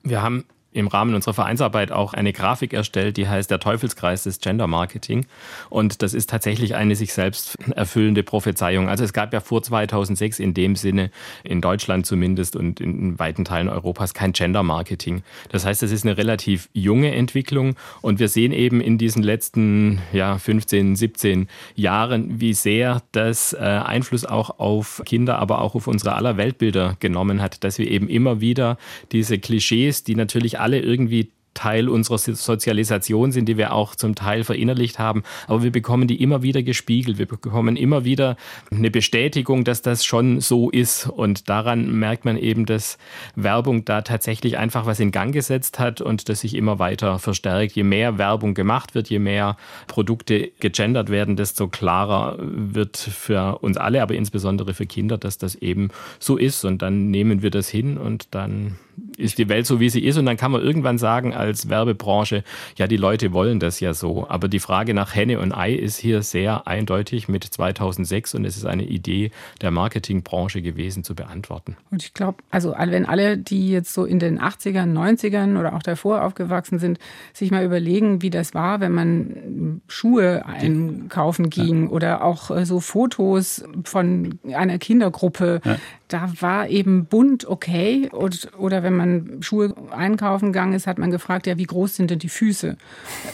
Wir 0.03 0.23
haben 0.23 0.45
im 0.73 0.87
Rahmen 0.87 1.15
unserer 1.15 1.35
Vereinsarbeit 1.35 1.93
auch 1.93 2.13
eine 2.13 2.33
Grafik 2.33 2.75
erstellt, 2.75 3.17
die 3.17 3.27
heißt 3.27 3.51
der 3.51 3.59
Teufelskreis 3.59 4.25
des 4.25 4.41
Gender 4.41 4.67
Marketing. 4.67 5.27
Und 5.71 6.03
das 6.03 6.13
ist 6.13 6.29
tatsächlich 6.29 6.75
eine 6.75 6.95
sich 6.95 7.15
selbst 7.15 7.57
erfüllende 7.75 8.23
Prophezeiung. 8.23 8.89
Also 8.89 9.03
es 9.03 9.15
gab 9.15 9.33
ja 9.33 9.41
vor 9.41 9.63
2006 9.63 10.39
in 10.39 10.53
dem 10.53 10.77
Sinne, 10.77 11.11
in 11.43 11.63
Deutschland 11.63 12.05
zumindest 12.05 12.55
und 12.55 12.81
in 12.81 13.19
weiten 13.19 13.47
Teilen 13.47 13.69
Europas, 13.69 14.13
kein 14.13 14.33
Gender 14.33 14.63
Marketing. 14.63 15.23
Das 15.49 15.65
heißt, 15.65 15.83
es 15.83 15.91
ist 15.91 16.05
eine 16.05 16.19
relativ 16.19 16.69
junge 16.75 17.15
Entwicklung 17.15 17.75
und 18.03 18.19
wir 18.19 18.29
sehen 18.29 18.53
eben 18.53 18.83
in 18.83 18.99
diesen 18.99 19.23
letzten 19.23 20.01
ja, 20.13 20.37
15, 20.37 20.97
17 20.97 21.49
Jahren, 21.77 22.41
wie 22.41 22.53
sehr 22.53 23.03
das 23.13 23.55
äh, 23.55 23.59
Einfluss 23.59 24.27
auch 24.27 24.59
auf 24.59 25.03
Kinder, 25.07 25.39
aber 25.39 25.63
auch 25.63 25.75
auf 25.75 25.87
unsere 25.87 26.15
aller 26.15 26.37
Weltbilder 26.37 26.97
genommen 27.01 27.41
hat, 27.41 27.65
dass 27.65 27.79
wir 27.79 27.91
eben 27.91 28.09
immer 28.09 28.43
wieder 28.43 28.77
diese 29.13 29.39
Klischees, 29.39 30.05
die 30.05 30.15
natürlich 30.15 30.58
alle 30.59 30.81
irgendwie 30.81 31.31
Teil 31.59 31.89
unserer 31.89 32.19
Sozialisation 32.19 33.33
sind, 33.33 33.47
die 33.47 33.57
wir 33.57 33.73
auch 33.73 33.97
zum 33.97 34.15
Teil 34.15 34.45
verinnerlicht 34.45 35.01
haben. 35.01 35.25
Aber 35.49 35.65
wir 35.65 35.73
bekommen 35.73 36.07
die 36.07 36.23
immer 36.23 36.43
wieder 36.43 36.63
gespiegelt. 36.63 37.19
Wir 37.19 37.27
bekommen 37.27 37.75
immer 37.77 38.05
wieder 38.05 38.37
eine 38.71 38.93
Bestätigung, 38.93 39.65
dass 39.65 39.83
das 39.83 40.05
schon 40.05 40.41
so 40.41 40.71
ist. 40.71 41.09
Und 41.09 41.49
daran 41.49 41.99
merkt 41.99 42.25
man 42.25 42.37
eben, 42.37 42.65
dass 42.65 42.97
Werbung 43.35 43.85
da 43.85 44.03
tatsächlich 44.03 44.57
einfach 44.57 44.87
was 44.87 45.01
in 45.01 45.11
Gang 45.11 45.35
gesetzt 45.35 45.81
hat 45.81 46.01
und 46.01 46.29
das 46.29 46.41
sich 46.41 46.55
immer 46.55 46.79
weiter 46.79 47.19
verstärkt. 47.19 47.75
Je 47.75 47.83
mehr 47.83 48.19
Werbung 48.19 48.55
gemacht 48.55 48.95
wird, 48.95 49.11
je 49.11 49.19
mehr 49.19 49.57
Produkte 49.89 50.53
gegendert 50.61 51.11
werden, 51.11 51.35
desto 51.35 51.67
klarer 51.67 52.37
wird 52.39 52.97
für 52.97 53.59
uns 53.63 53.77
alle, 53.77 54.01
aber 54.01 54.15
insbesondere 54.15 54.75
für 54.75 54.87
Kinder, 54.87 55.19
dass 55.19 55.39
das 55.39 55.57
eben 55.57 55.89
so 56.21 56.37
ist. 56.37 56.65
Und 56.65 56.83
dann 56.83 57.11
nehmen 57.11 57.43
wir 57.43 57.51
das 57.51 57.69
hin 57.69 57.99
und 57.99 58.29
dann 58.31 58.77
ist 59.17 59.39
die 59.39 59.49
Welt 59.49 59.67
so, 59.67 59.81
wie 59.81 59.91
sie 59.91 60.05
ist. 60.05 60.17
Und 60.17 60.27
dann 60.27 60.37
kann 60.37 60.53
man 60.53 60.63
irgendwann 60.63 60.99
sagen 60.99 61.35
als 61.35 61.69
Werbebranche, 61.69 62.45
ja, 62.77 62.87
die 62.87 62.97
Leute 62.97 63.33
wollen 63.33 63.61
das 63.61 63.81
ja 63.81 63.95
so. 63.95 64.27
Aber 64.29 64.49
die 64.49 64.61
Frage 64.61 64.95
nach 64.95 65.15
Henne 65.15 65.41
und 65.41 65.53
Ei 65.53 65.75
ist 65.75 65.99
hier 65.99 66.23
sehr 66.23 66.67
eindeutig 66.67 67.29
mit 67.29 67.45
2006 67.45 68.35
und 68.35 68.45
es 68.45 68.57
ist 68.57 68.65
eine 68.65 68.85
Idee 68.85 69.31
der 69.61 69.71
Marketingbranche 69.71 70.63
gewesen 70.63 71.05
zu 71.05 71.15
beantworten. 71.15 71.77
Und 71.91 72.03
ich 72.03 72.15
glaube, 72.15 72.39
also 72.51 72.75
wenn 72.79 73.07
alle, 73.07 73.37
die 73.37 73.71
jetzt 73.71 73.93
so 73.93 74.05
in 74.05 74.19
den 74.19 74.41
80ern, 74.41 74.93
90ern 74.93 75.59
oder 75.59 75.75
auch 75.75 75.83
davor 75.83 76.23
aufgewachsen 76.23 76.79
sind, 76.79 76.99
sich 77.33 77.51
mal 77.51 77.65
überlegen, 77.65 78.23
wie 78.23 78.31
das 78.31 78.55
war, 78.55 78.81
wenn 78.81 78.93
man 78.93 79.81
Schuhe 79.89 80.47
einkaufen 80.47 81.51
ging 81.51 81.85
ja. 81.85 81.91
oder 81.91 82.25
auch 82.25 82.51
äh, 82.51 82.65
so 82.65 82.81
Fotos 82.81 83.65
von 83.85 84.39
einer 84.53 84.79
Kindergruppe. 84.79 85.61
Ja 85.65 85.77
da 86.09 86.33
war 86.41 86.69
eben 86.69 87.05
bunt 87.05 87.47
okay. 87.47 88.09
Und, 88.11 88.51
oder 88.59 88.83
wenn 88.89 88.97
man 88.97 89.43
Schuhe 89.43 89.75
einkaufen 89.91 90.53
gegangen 90.53 90.73
ist, 90.73 90.87
hat 90.87 90.99
man 90.99 91.11
gefragt, 91.11 91.47
ja, 91.47 91.59
wie 91.59 91.65
groß 91.65 91.97
sind 91.97 92.11
denn 92.11 92.19
die 92.19 92.31
Füße? 92.31 92.77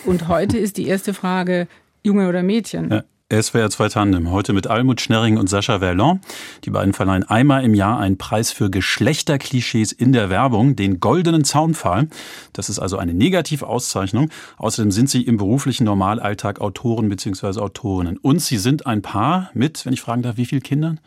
Und 0.05 0.29
heute 0.29 0.59
ist 0.59 0.77
die 0.77 0.87
erste 0.87 1.15
Frage, 1.15 1.69
Junge 2.03 2.29
oder 2.29 2.43
Mädchen? 2.43 2.91
Ja. 2.91 3.05
SWR 3.33 3.71
2 3.71 3.89
Tandem. 3.89 4.31
Heute 4.31 4.53
mit 4.53 4.67
Almut 4.67 5.01
Schnerring 5.01 5.39
und 5.39 5.49
Sascha 5.49 5.79
Verlon. 5.79 6.21
Die 6.65 6.71
beiden 6.71 6.93
verleihen 6.93 7.25
einmal 7.25 7.65
im 7.65 7.73
Jahr 7.73 7.99
einen 7.99 8.19
Preis 8.19 8.53
für 8.53 8.69
Geschlechterklischees 8.71 9.93
in 9.93 10.13
der 10.13 10.29
Werbung, 10.29 10.77
den 10.77 11.01
goldenen 11.01 11.43
Zaunpfahl. 11.43 12.09
Das 12.53 12.69
ist 12.69 12.79
also 12.79 12.99
eine 12.99 13.15
Negativauszeichnung. 13.15 14.29
Außerdem 14.59 14.91
sind 14.91 15.09
sie 15.09 15.23
im 15.23 15.39
beruflichen 15.39 15.85
Normalalltag 15.85 16.61
Autoren 16.61 17.09
bzw. 17.09 17.61
Autorinnen. 17.61 18.19
Und 18.19 18.41
sie 18.41 18.59
sind 18.59 18.87
ein 18.87 19.01
Paar 19.01 19.51
mit, 19.55 19.87
wenn 19.87 19.95
ich 19.95 20.03
fragen 20.03 20.23
darf, 20.23 20.37
wie 20.37 20.47
viele 20.47 20.61
Kindern? 20.61 21.01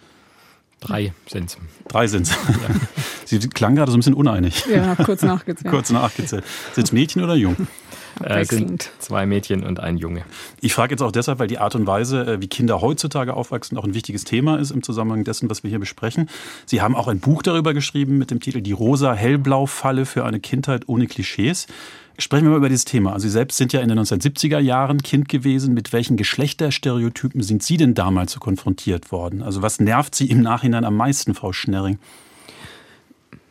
Drei 0.79 1.13
sind 1.27 1.49
es. 1.49 1.57
Drei 1.87 2.07
sind 2.07 2.23
es. 2.23 2.29
Ja. 2.29 2.75
Sie 3.25 3.39
klang 3.39 3.75
gerade 3.75 3.91
so 3.91 3.97
ein 3.97 3.99
bisschen 3.99 4.13
uneinig. 4.13 4.65
Ja, 4.67 4.95
kurz 4.95 5.21
nachgezählt. 5.21 5.71
kurz 5.71 5.89
nachgezählt. 5.89 6.43
Sind 6.73 6.83
es 6.85 6.91
Mädchen 6.91 7.23
oder 7.23 7.35
Jung? 7.35 7.67
Äh, 8.23 8.45
sind 8.45 8.89
zwei 8.99 9.25
Mädchen 9.25 9.63
und 9.63 9.79
ein 9.79 9.97
Junge. 9.97 10.23
Ich 10.61 10.73
frage 10.73 10.93
jetzt 10.93 11.01
auch 11.01 11.11
deshalb, 11.11 11.39
weil 11.39 11.47
die 11.47 11.59
Art 11.59 11.75
und 11.75 11.85
Weise, 11.85 12.25
äh, 12.25 12.41
wie 12.41 12.47
Kinder 12.47 12.81
heutzutage 12.81 13.33
aufwachsen, 13.33 13.77
auch 13.77 13.83
ein 13.83 13.93
wichtiges 13.93 14.23
Thema 14.23 14.57
ist 14.57 14.71
im 14.71 14.81
Zusammenhang 14.81 15.23
dessen, 15.23 15.49
was 15.49 15.63
wir 15.63 15.69
hier 15.69 15.79
besprechen. 15.79 16.29
Sie 16.65 16.81
haben 16.81 16.95
auch 16.95 17.07
ein 17.07 17.19
Buch 17.19 17.43
darüber 17.43 17.73
geschrieben 17.73 18.17
mit 18.17 18.31
dem 18.31 18.39
Titel 18.39 18.61
Die 18.61 18.71
rosa-hellblau-Falle 18.71 20.05
für 20.05 20.25
eine 20.25 20.39
Kindheit 20.39 20.87
ohne 20.87 21.07
Klischees. 21.07 21.67
Sprechen 22.19 22.45
wir 22.45 22.51
mal 22.51 22.57
über 22.57 22.69
dieses 22.69 22.85
Thema. 22.85 23.13
Also 23.13 23.27
Sie 23.27 23.31
selbst 23.31 23.57
sind 23.57 23.73
ja 23.73 23.81
in 23.81 23.89
den 23.89 23.99
1970er 23.99 24.57
Jahren 24.57 25.03
Kind 25.03 25.29
gewesen. 25.29 25.75
Mit 25.75 25.93
welchen 25.93 26.17
Geschlechterstereotypen 26.17 27.43
sind 27.43 27.61
Sie 27.61 27.77
denn 27.77 27.93
damals 27.93 28.31
so 28.31 28.39
konfrontiert 28.39 29.11
worden? 29.11 29.43
Also 29.43 29.61
was 29.61 29.79
nervt 29.79 30.15
Sie 30.15 30.29
im 30.29 30.41
Nachhinein 30.41 30.83
am 30.83 30.95
meisten, 30.95 31.35
Frau 31.35 31.53
Schnerring? 31.53 31.99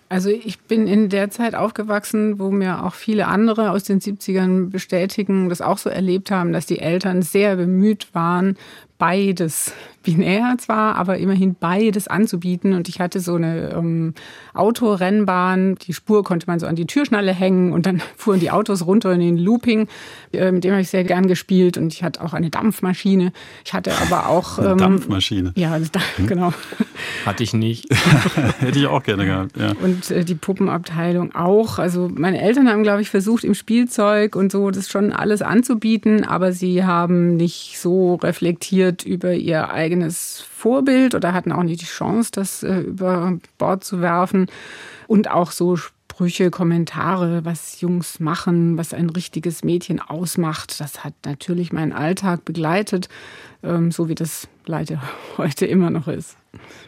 Also 0.09 0.31
ich 0.31 0.61
bin 0.61 0.87
in 0.87 1.09
der 1.09 1.31
Zeit 1.31 1.55
aufgewachsen, 1.55 2.39
wo 2.39 2.51
mir 2.51 2.85
auch 2.85 2.95
viele 2.95 3.27
andere 3.27 3.71
aus 3.71 3.85
den 3.85 4.01
70ern 4.01 4.71
bestätigen, 4.71 5.49
das 5.49 5.61
auch 5.61 5.79
so 5.79 5.91
erlebt 5.91 6.31
haben, 6.31 6.53
dass 6.53 6.67
die 6.67 6.79
Eltern 6.79 7.23
sehr 7.23 7.57
bemüht 7.57 8.09
waren, 8.15 8.57
beides 8.99 9.73
binär 10.07 10.55
zwar, 10.59 10.95
aber 10.95 11.19
immerhin 11.19 11.57
beides 11.59 12.07
anzubieten. 12.07 12.75
Und 12.75 12.89
ich 12.89 13.01
hatte 13.01 13.19
so 13.19 13.35
eine 13.35 13.73
ähm, 13.73 14.15
Autorennbahn. 14.55 15.75
Die 15.87 15.93
Spur 15.93 16.23
konnte 16.23 16.47
man 16.47 16.61
so 16.61 16.67
an 16.67 16.77
die 16.77 16.87
Türschnalle 16.87 17.35
hängen 17.35 17.73
und 17.73 17.87
dann 17.87 18.01
fuhren 18.17 18.41
die 18.41 18.53
Autos 18.53 18.87
runter 18.87 19.13
in 19.13 19.21
den 19.21 19.37
Looping. 19.37 19.89
Äh, 20.33 20.53
mit 20.53 20.63
dem 20.63 20.71
habe 20.71 20.83
ich 20.83 20.89
sehr 20.89 21.03
gern 21.03 21.27
gespielt. 21.27 21.77
Und 21.77 21.93
ich 21.93 22.05
hatte 22.05 22.23
auch 22.23 22.35
eine 22.35 22.51
Dampfmaschine. 22.51 23.33
Ich 23.65 23.75
hatte 23.75 23.93
aber 24.01 24.29
auch. 24.29 24.47
Ähm, 24.67 24.79
Dampfmaschine. 24.79 25.53
Ja, 25.55 25.77
hm? 25.77 26.27
genau. 26.27 26.53
Hatte 27.27 27.43
ich 27.43 27.53
nicht. 27.53 27.87
Hätte 28.59 28.79
ich 28.79 28.87
auch 28.87 29.03
gerne 29.03 29.27
gehabt. 29.27 29.57
Ja. 29.57 29.73
Und 29.83 30.11
äh, 30.11 30.25
die 30.25 30.35
Puppenabteilung 30.35 31.35
auch. 31.35 31.79
Also 31.79 32.09
meine 32.13 32.41
Eltern 32.41 32.69
haben, 32.69 32.83
glaube 32.83 33.03
ich, 33.03 33.11
versucht, 33.11 33.45
im 33.45 33.55
Spielzeug 33.55 34.35
und 34.35 34.51
so 34.51 34.71
das 34.71 34.89
schon 34.89 35.13
alles 35.13 35.43
anzubieten, 35.43 36.25
aber 36.25 36.53
sie 36.53 36.85
haben 36.85 37.37
nicht 37.37 37.79
so 37.79 38.15
reflektiert 38.17 39.05
über 39.05 39.35
ihr 39.35 39.71
eigenes 39.71 39.96
eigenes 39.97 40.45
Vorbild 40.55 41.15
oder 41.15 41.33
hatten 41.33 41.53
auch 41.53 41.63
nicht 41.63 41.81
die 41.81 41.87
Chance, 41.87 42.31
das 42.33 42.63
äh, 42.63 42.81
über 42.81 43.39
Bord 43.59 43.85
zu 43.85 44.01
werfen. 44.01 44.47
Und 45.07 45.31
auch 45.31 45.53
so 45.53 45.77
Sprüche, 45.77 46.51
Kommentare, 46.51 47.45
was 47.45 47.81
Jungs 47.81 48.21
machen, 48.21 48.77
was 48.77 48.93
ein 48.93 49.11
richtiges 49.11 49.65
Mädchen 49.65 50.01
ausmacht. 50.01 50.81
Das 50.81 51.05
hat 51.05 51.15
natürlich 51.25 51.73
meinen 51.73 51.93
Alltag 51.93 52.45
begleitet, 52.45 53.09
ähm, 53.63 53.91
so 53.91 54.09
wie 54.09 54.15
das 54.15 54.49
leider 54.67 55.03
heute 55.37 55.67
immer 55.67 55.91
noch 55.91 56.09
ist. 56.09 56.37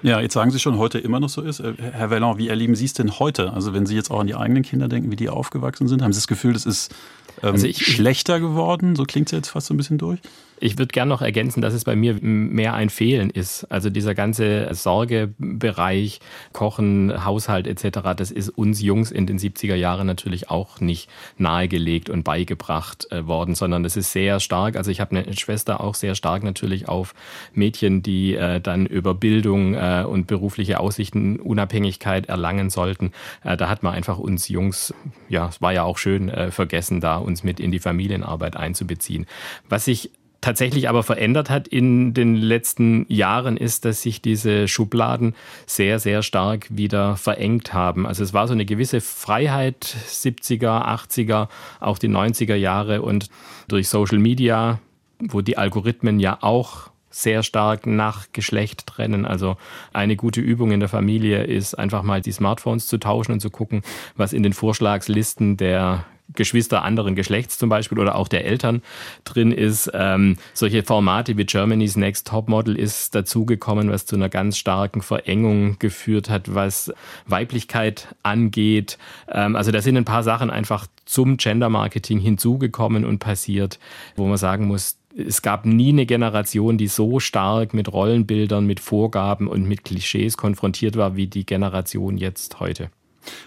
Ja, 0.03 0.21
jetzt 0.21 0.35
sagen 0.35 0.51
Sie 0.51 0.59
schon, 0.59 0.79
heute 0.79 0.99
immer 0.99 1.21
noch 1.21 1.29
so 1.29 1.43
ist. 1.43 1.61
Äh, 1.61 1.75
Herr 1.79 2.11
Vellon, 2.11 2.39
wie 2.39 2.49
erleben 2.49 2.75
Sie 2.75 2.87
es 2.87 2.95
denn 2.95 3.19
heute? 3.19 3.53
Also 3.53 3.75
wenn 3.75 3.87
Sie 3.87 3.95
jetzt 3.95 4.11
auch 4.11 4.21
an 4.21 4.27
die 4.27 4.35
eigenen 4.35 4.63
Kinder 4.63 4.89
denken, 4.89 5.11
wie 5.11 5.17
die 5.17 5.29
aufgewachsen 5.29 5.89
sind, 5.89 6.03
haben 6.03 6.13
Sie 6.13 6.19
das 6.19 6.29
Gefühl, 6.29 6.55
das 6.55 6.67
ist 6.67 6.95
ähm, 7.43 7.53
also 7.53 7.67
ich, 7.67 7.87
schlechter 7.87 8.41
geworden? 8.41 8.97
So 8.97 9.05
klingt 9.05 9.29
es 9.29 9.33
jetzt 9.33 9.49
fast 9.49 9.69
so 9.69 9.75
ein 9.75 9.77
bisschen 9.77 9.99
durch. 9.99 10.21
Ich 10.61 10.79
würde 10.79 10.93
gerne 10.93 11.09
noch 11.09 11.23
ergänzen, 11.23 11.61
dass 11.61 11.75
es 11.75 11.85
bei 11.85 11.97
mir 11.97 12.19
mehr 12.21 12.75
ein 12.75 12.91
Fehlen 12.91 13.31
ist. 13.31 13.65
Also 13.71 13.91
dieser 13.91 14.15
ganze 14.15 14.69
Sorgebereich, 14.73 16.21
Kochen, 16.53 17.25
Haushalt 17.25 17.67
etc., 17.67 18.01
das 18.17 18.31
ist 18.31 18.51
uns 18.51 18.81
Jungs 18.81 19.11
in 19.11 19.27
den 19.27 19.39
70er 19.39 19.75
Jahren 19.75 20.07
natürlich 20.07 20.51
auch 20.51 20.81
nicht 20.81 21.09
nahegelegt 21.37 22.11
und 22.11 22.25
beigebracht 22.25 23.11
äh, 23.11 23.27
worden, 23.27 23.55
sondern 23.55 23.85
es 23.85 23.97
ist 23.97 24.13
sehr 24.13 24.41
stark. 24.41 24.77
Also 24.77 24.91
ich 24.91 25.01
habe 25.01 25.17
eine 25.17 25.37
Schwester 25.37 25.81
auch 25.81 25.95
sehr 25.95 26.15
stark 26.15 26.43
natürlich 26.43 26.89
auf 26.89 27.15
Mädchen, 27.53 28.03
die 28.03 28.35
äh, 28.35 28.61
dann 28.61 28.87
über 28.87 29.15
Bildung 29.15 29.75
äh, 29.75 30.05
und 30.07 30.27
berufliche 30.27 30.81
Aussichten 30.81 31.41
Unabhängigkeit 31.41 32.27
erlangen 32.27 32.71
sollten. 32.71 33.13
Da 33.43 33.69
hat 33.69 33.83
man 33.83 33.95
einfach 33.95 34.19
uns 34.19 34.49
Jungs, 34.49 34.95
ja, 35.29 35.49
es 35.49 35.61
war 35.61 35.73
ja 35.73 35.83
auch 35.85 35.99
schön, 35.99 36.31
vergessen, 36.51 37.01
da 37.01 37.17
uns 37.17 37.43
mit 37.43 37.61
in 37.61 37.71
die 37.71 37.79
Familienarbeit 37.79 38.57
einzubeziehen. 38.57 39.27
Was 39.69 39.87
ich 39.87 40.11
tatsächlich 40.41 40.89
aber 40.89 41.03
verändert 41.03 41.51
hat 41.51 41.69
in 41.69 42.15
den 42.15 42.37
letzten 42.37 43.07
Jahren, 43.09 43.57
ist, 43.57 43.85
dass 43.85 44.03
sich 44.03 44.23
diese 44.23 44.69
Schubladen 44.69 45.35
sehr, 45.67 45.99
sehr 45.99 46.23
stark 46.23 46.67
wieder 46.71 47.17
verengt 47.17 47.73
haben. 47.73 48.07
Also 48.07 48.23
es 48.23 48.33
war 48.33 48.47
so 48.47 48.55
eine 48.55 48.65
gewisse 48.65 49.01
Freiheit 49.01 49.97
70er, 50.09 50.87
80er, 50.87 51.49
auch 51.81 51.99
die 51.99 52.09
90er 52.09 52.55
Jahre 52.55 53.03
und 53.03 53.31
durch 53.67 53.89
Social 53.89 54.19
Media, 54.19 54.79
wo 55.19 55.41
die 55.41 55.59
Algorithmen 55.59 56.21
ja 56.21 56.39
auch 56.41 56.91
sehr 57.11 57.43
stark 57.43 57.87
nach 57.87 58.29
Geschlecht 58.33 58.87
trennen. 58.87 59.25
Also 59.25 59.57
eine 59.93 60.15
gute 60.15 60.41
Übung 60.41 60.71
in 60.71 60.81
der 60.81 60.89
Familie 60.89 61.43
ist 61.43 61.75
einfach 61.75 62.03
mal 62.03 62.21
die 62.21 62.33
Smartphones 62.33 62.87
zu 62.87 62.99
tauschen 62.99 63.33
und 63.33 63.41
zu 63.41 63.51
gucken, 63.51 63.83
was 64.17 64.33
in 64.33 64.43
den 64.43 64.53
Vorschlagslisten 64.53 65.57
der 65.57 66.05
Geschwister 66.35 66.83
anderen 66.83 67.15
Geschlechts 67.15 67.59
zum 67.59 67.69
Beispiel 67.69 67.99
oder 67.99 68.15
auch 68.15 68.29
der 68.29 68.45
Eltern 68.45 68.83
drin 69.25 69.53
ist. 69.53 69.91
Ähm, 69.95 70.37
solche 70.55 70.83
Formate 70.83 71.37
wie 71.37 71.45
Germany's 71.45 71.97
Next 71.97 72.29
Topmodel 72.29 72.79
ist 72.79 73.15
dazugekommen, 73.15 73.91
was 73.91 74.07
zu 74.07 74.17
einer 74.17 74.29
ganz 74.29 74.59
starken 74.59 75.03
Verengung 75.03 75.79
geführt 75.79 76.29
hat, 76.29 76.55
was 76.55 76.93
Weiblichkeit 77.27 78.15
angeht. 78.23 78.99
Ähm, 79.31 79.57
also 79.57 79.71
da 79.71 79.81
sind 79.81 79.97
ein 79.97 80.05
paar 80.05 80.23
Sachen 80.23 80.51
einfach 80.51 80.87
zum 81.05 81.39
Gender 81.39 81.71
Marketing 81.71 82.19
hinzugekommen 82.19 83.05
und 83.05 83.19
passiert, 83.19 83.79
wo 84.17 84.27
man 84.27 84.37
sagen 84.37 84.67
muss, 84.67 84.99
es 85.17 85.43
gab 85.43 85.67
nie 85.67 85.89
eine 85.89 86.07
Generation, 86.07 86.79
die 86.79 86.87
so 86.87 87.19
stark 87.19 87.75
mit 87.75 87.93
Rollenbildern, 87.93 88.67
mit 88.67 88.79
Vorgaben 88.79 89.49
und 89.49 89.67
mit 89.67 89.85
Klischees 89.85 90.37
konfrontiert 90.37 90.97
war 90.97 91.17
wie 91.17 91.27
die 91.27 91.45
Generation 91.45 92.19
jetzt 92.19 92.61
heute. 92.61 92.91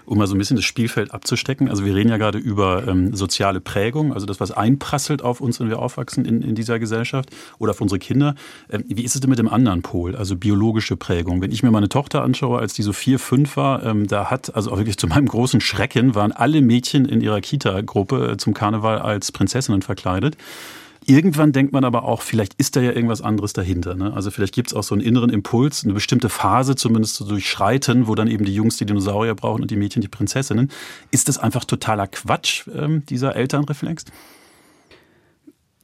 Um 0.06 0.18
mal 0.18 0.28
so 0.28 0.36
ein 0.36 0.38
bisschen 0.38 0.56
das 0.56 0.66
Spielfeld 0.66 1.14
abzustecken. 1.14 1.70
Also 1.70 1.86
wir 1.86 1.96
reden 1.96 2.10
ja 2.10 2.18
gerade 2.18 2.38
über 2.38 2.88
ähm, 2.88 3.16
soziale 3.16 3.62
Prägung, 3.62 4.14
also 4.14 4.26
das, 4.26 4.40
was 4.40 4.52
einprasselt 4.52 5.22
auf 5.22 5.42
uns, 5.42 5.60
wenn 5.60 5.70
wir 5.70 5.80
aufwachsen 5.80 6.26
in, 6.26 6.42
in 6.42 6.56
dieser 6.56 6.80
Gesellschaft 6.80 7.30
oder 7.60 7.72
auf 7.72 7.82
unsere 7.82 8.00
Kinder. 8.00 8.36
Ähm, 8.70 8.84
wie 8.88 9.04
ist 9.04 9.16
es 9.16 9.22
denn 9.22 9.30
mit 9.30 9.40
dem 9.40 9.50
anderen 9.50 9.82
Pol, 9.82 10.16
also 10.16 10.36
biologische 10.36 10.98
Prägung? 10.98 11.42
Wenn 11.42 11.52
ich 11.52 11.64
mir 11.64 11.72
meine 11.72 11.90
Tochter 11.90 12.24
anschaue, 12.24 12.60
als 12.60 12.74
die 12.74 12.84
so 12.84 12.94
vier, 12.94 13.20
fünf 13.20 13.58
war, 13.58 13.84
ähm, 13.84 14.08
da 14.08 14.30
hat, 14.30 14.56
also 14.56 14.72
auch 14.72 14.78
wirklich 14.78 14.98
zu 14.98 15.08
meinem 15.08 15.28
großen 15.28 15.62
Schrecken, 15.62 16.16
waren 16.16 16.32
alle 16.32 16.62
Mädchen 16.62 17.06
in 17.06 17.22
ihrer 17.22 17.42
Kita-Gruppe 17.42 18.32
äh, 18.32 18.38
zum 18.38 18.54
Karneval 18.54 19.00
als 19.00 19.32
Prinzessinnen 19.32 19.82
verkleidet. 19.82 20.38
Irgendwann 21.06 21.52
denkt 21.52 21.74
man 21.74 21.84
aber 21.84 22.04
auch, 22.04 22.22
vielleicht 22.22 22.54
ist 22.56 22.76
da 22.76 22.82
ja 22.82 22.92
irgendwas 22.92 23.22
anderes 23.22 23.54
dahinter. 23.54 23.96
Ne? 23.96 24.14
Also 24.14 24.30
vielleicht 24.30 24.54
gibt 24.54 24.68
es 24.68 24.74
auch 24.76 24.84
so 24.84 24.94
einen 24.94 25.04
inneren 25.04 25.32
Impuls, 25.32 25.84
eine 25.84 25.94
bestimmte 25.94 26.30
Phase 26.30 26.76
zumindest 26.76 27.16
zu 27.16 27.26
durchschreiten, 27.26 28.08
wo 28.08 28.14
dann 28.14 28.28
eben 28.28 28.46
die 28.46 28.54
Jungs 28.54 28.78
die 28.78 28.86
Dinosaurier 28.86 29.34
brauchen 29.34 29.64
und 29.64 29.72
die 29.72 29.78
Mädchen 29.78 30.04
die 30.04 30.08
Prinzessinnen. 30.08 30.72
Ist 31.10 31.28
das 31.28 31.40
einfach 31.40 31.66
totaler 31.66 32.06
Quatsch, 32.06 32.68
ähm, 32.74 33.04
dieser 33.08 33.36
Elternreflex? 33.36 34.06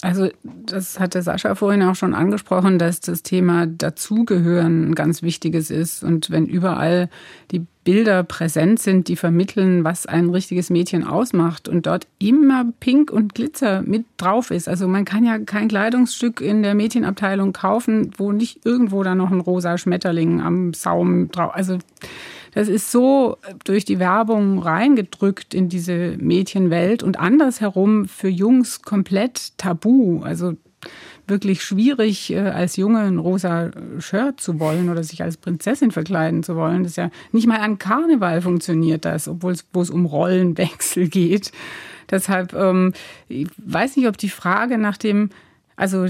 Also 0.08 0.30
das 0.44 1.02
hatte 1.02 1.22
Sascha 1.22 1.54
vorhin 1.54 1.84
auch 1.84 1.96
schon 1.96 2.14
angesprochen, 2.14 2.80
dass 2.80 3.02
das 3.02 3.24
Thema 3.24 3.68
Dazugehören 3.68 4.92
ein 4.92 4.96
ganz 4.96 5.22
wichtiges 5.22 5.70
ist. 5.70 6.02
Und 6.02 6.30
wenn 6.30 6.46
überall 6.46 7.10
die 7.52 7.66
Bilder 7.84 8.24
präsent 8.24 8.80
sind, 8.80 9.10
die 9.10 9.18
vermitteln, 9.18 9.84
was 9.84 10.06
ein 10.06 10.30
richtiges 10.30 10.70
Mädchen 10.70 11.04
ausmacht 11.04 11.68
und 11.68 11.88
dort 11.88 12.08
immer 12.20 12.72
Pink 12.80 13.12
und 13.12 13.36
Glitzer 13.36 13.82
mit 13.82 14.06
drauf 14.16 14.50
ist. 14.50 14.70
Also 14.70 14.88
man 14.88 15.04
kann 15.04 15.26
ja 15.26 15.40
kein 15.40 15.68
Kleidungsstück 15.68 16.40
in 16.40 16.64
der 16.64 16.74
Mädchenabteilung 16.74 17.52
kaufen, 17.52 18.12
wo 18.16 18.32
nicht 18.32 18.66
irgendwo 18.66 19.04
da 19.04 19.14
noch 19.14 19.30
ein 19.30 19.42
rosa 19.42 19.78
Schmetterling 19.78 20.40
am 20.40 20.74
Saum 20.74 21.32
drauf. 21.32 21.52
Also 21.54 21.80
das 22.54 22.68
ist 22.68 22.92
so 22.92 23.38
durch 23.66 23.86
die 23.86 24.00
Werbung 24.00 24.60
reingedrückt 24.60 25.54
in 25.54 25.70
diese 25.70 26.16
Mädchenwelt 26.18 27.04
und 27.04 27.20
andersherum 27.20 28.06
für 28.06 28.30
Jungs 28.30 28.82
komplett 28.82 29.58
tabu. 29.58 30.22
Also 30.24 30.54
wirklich 31.28 31.64
schwierig, 31.64 32.32
äh, 32.32 32.40
als 32.40 32.78
Junge 32.78 33.00
ein 33.00 33.18
rosa 33.18 33.72
Shirt 34.00 34.40
zu 34.40 34.60
wollen 34.60 34.90
oder 34.90 35.04
sich 35.04 35.22
als 35.22 35.38
Prinzessin 35.38 35.92
verkleiden 35.92 36.44
zu 36.44 36.56
wollen. 36.56 36.84
Das 36.84 36.94
ist 36.94 36.98
ja 36.98 37.12
nicht 37.32 37.48
mal 37.48 37.60
an 37.60 37.78
Karneval 37.78 38.42
funktioniert 38.42 39.06
das, 39.06 39.28
obwohl 39.28 39.52
es, 39.52 39.66
wo 39.74 39.82
es 39.82 39.90
um 39.90 40.06
Rollenwechsel 40.06 41.08
geht. 41.10 41.52
Deshalb, 42.10 42.54
ähm, 42.54 42.94
ich 43.28 43.48
weiß 43.58 43.98
nicht, 43.98 44.08
ob 44.08 44.18
die 44.18 44.30
Frage 44.30 44.78
nach 44.78 44.98
dem, 44.98 45.30
also 45.76 46.08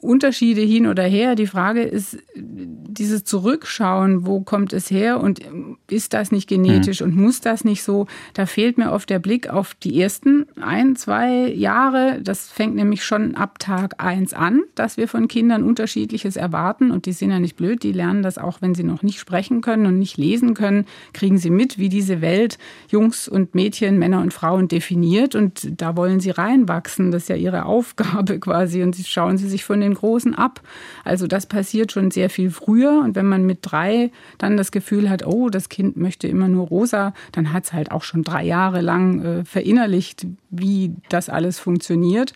Unterschiede 0.00 0.62
hin 0.62 0.86
oder 0.86 1.02
her. 1.02 1.34
Die 1.34 1.46
Frage 1.46 1.82
ist 1.82 2.18
dieses 2.34 3.24
Zurückschauen, 3.24 4.26
wo 4.26 4.40
kommt 4.40 4.72
es 4.72 4.90
her 4.90 5.20
und 5.20 5.40
ist 5.88 6.14
das 6.14 6.32
nicht 6.32 6.48
genetisch 6.48 7.00
mhm. 7.00 7.06
und 7.06 7.16
muss 7.16 7.40
das 7.40 7.64
nicht 7.64 7.82
so? 7.82 8.06
Da 8.34 8.46
fehlt 8.46 8.78
mir 8.78 8.92
oft 8.92 9.10
der 9.10 9.18
Blick 9.18 9.50
auf 9.50 9.74
die 9.74 10.00
ersten 10.00 10.46
ein, 10.60 10.96
zwei 10.96 11.48
Jahre. 11.52 12.20
Das 12.22 12.48
fängt 12.48 12.76
nämlich 12.76 13.04
schon 13.04 13.34
ab 13.34 13.58
Tag 13.58 14.02
eins 14.02 14.32
an, 14.32 14.62
dass 14.74 14.96
wir 14.96 15.06
von 15.06 15.28
Kindern 15.28 15.62
unterschiedliches 15.62 16.36
erwarten 16.36 16.90
und 16.90 17.06
die 17.06 17.12
sind 17.12 17.30
ja 17.30 17.38
nicht 17.38 17.56
blöd. 17.56 17.82
Die 17.82 17.92
lernen 17.92 18.22
das 18.22 18.38
auch, 18.38 18.62
wenn 18.62 18.74
sie 18.74 18.84
noch 18.84 19.02
nicht 19.02 19.20
sprechen 19.20 19.60
können 19.60 19.86
und 19.86 19.98
nicht 19.98 20.16
lesen 20.16 20.54
können, 20.54 20.86
kriegen 21.12 21.38
sie 21.38 21.50
mit, 21.50 21.78
wie 21.78 21.90
diese 21.90 22.20
Welt 22.20 22.58
Jungs 22.88 23.28
und 23.28 23.54
Mädchen, 23.54 23.98
Männer 23.98 24.22
und 24.22 24.32
Frauen 24.32 24.66
definiert 24.68 25.34
und 25.34 25.80
da 25.80 25.96
wollen 25.96 26.20
sie 26.20 26.30
reinwachsen. 26.30 27.10
Das 27.10 27.22
ist 27.24 27.28
ja 27.28 27.36
ihre 27.36 27.66
Aufgabe 27.66 28.38
quasi 28.40 28.82
und 28.82 28.94
sie 28.94 29.04
schauen 29.04 29.36
sie 29.36 29.48
sich 29.48 29.64
von 29.64 29.80
den 29.80 29.89
den 29.90 29.94
Großen 29.94 30.34
ab. 30.34 30.60
Also 31.04 31.26
das 31.26 31.46
passiert 31.46 31.92
schon 31.92 32.10
sehr 32.10 32.30
viel 32.30 32.50
früher. 32.50 33.00
Und 33.04 33.16
wenn 33.16 33.26
man 33.26 33.44
mit 33.44 33.58
drei 33.62 34.10
dann 34.38 34.56
das 34.56 34.72
Gefühl 34.72 35.10
hat, 35.10 35.26
oh, 35.26 35.50
das 35.50 35.68
Kind 35.68 35.96
möchte 35.96 36.28
immer 36.28 36.48
nur 36.48 36.68
rosa, 36.68 37.14
dann 37.32 37.52
hat 37.52 37.64
es 37.64 37.72
halt 37.72 37.90
auch 37.90 38.02
schon 38.02 38.22
drei 38.22 38.44
Jahre 38.44 38.80
lang 38.80 39.22
äh, 39.22 39.44
verinnerlicht, 39.44 40.26
wie 40.50 40.94
das 41.08 41.28
alles 41.28 41.58
funktioniert. 41.58 42.32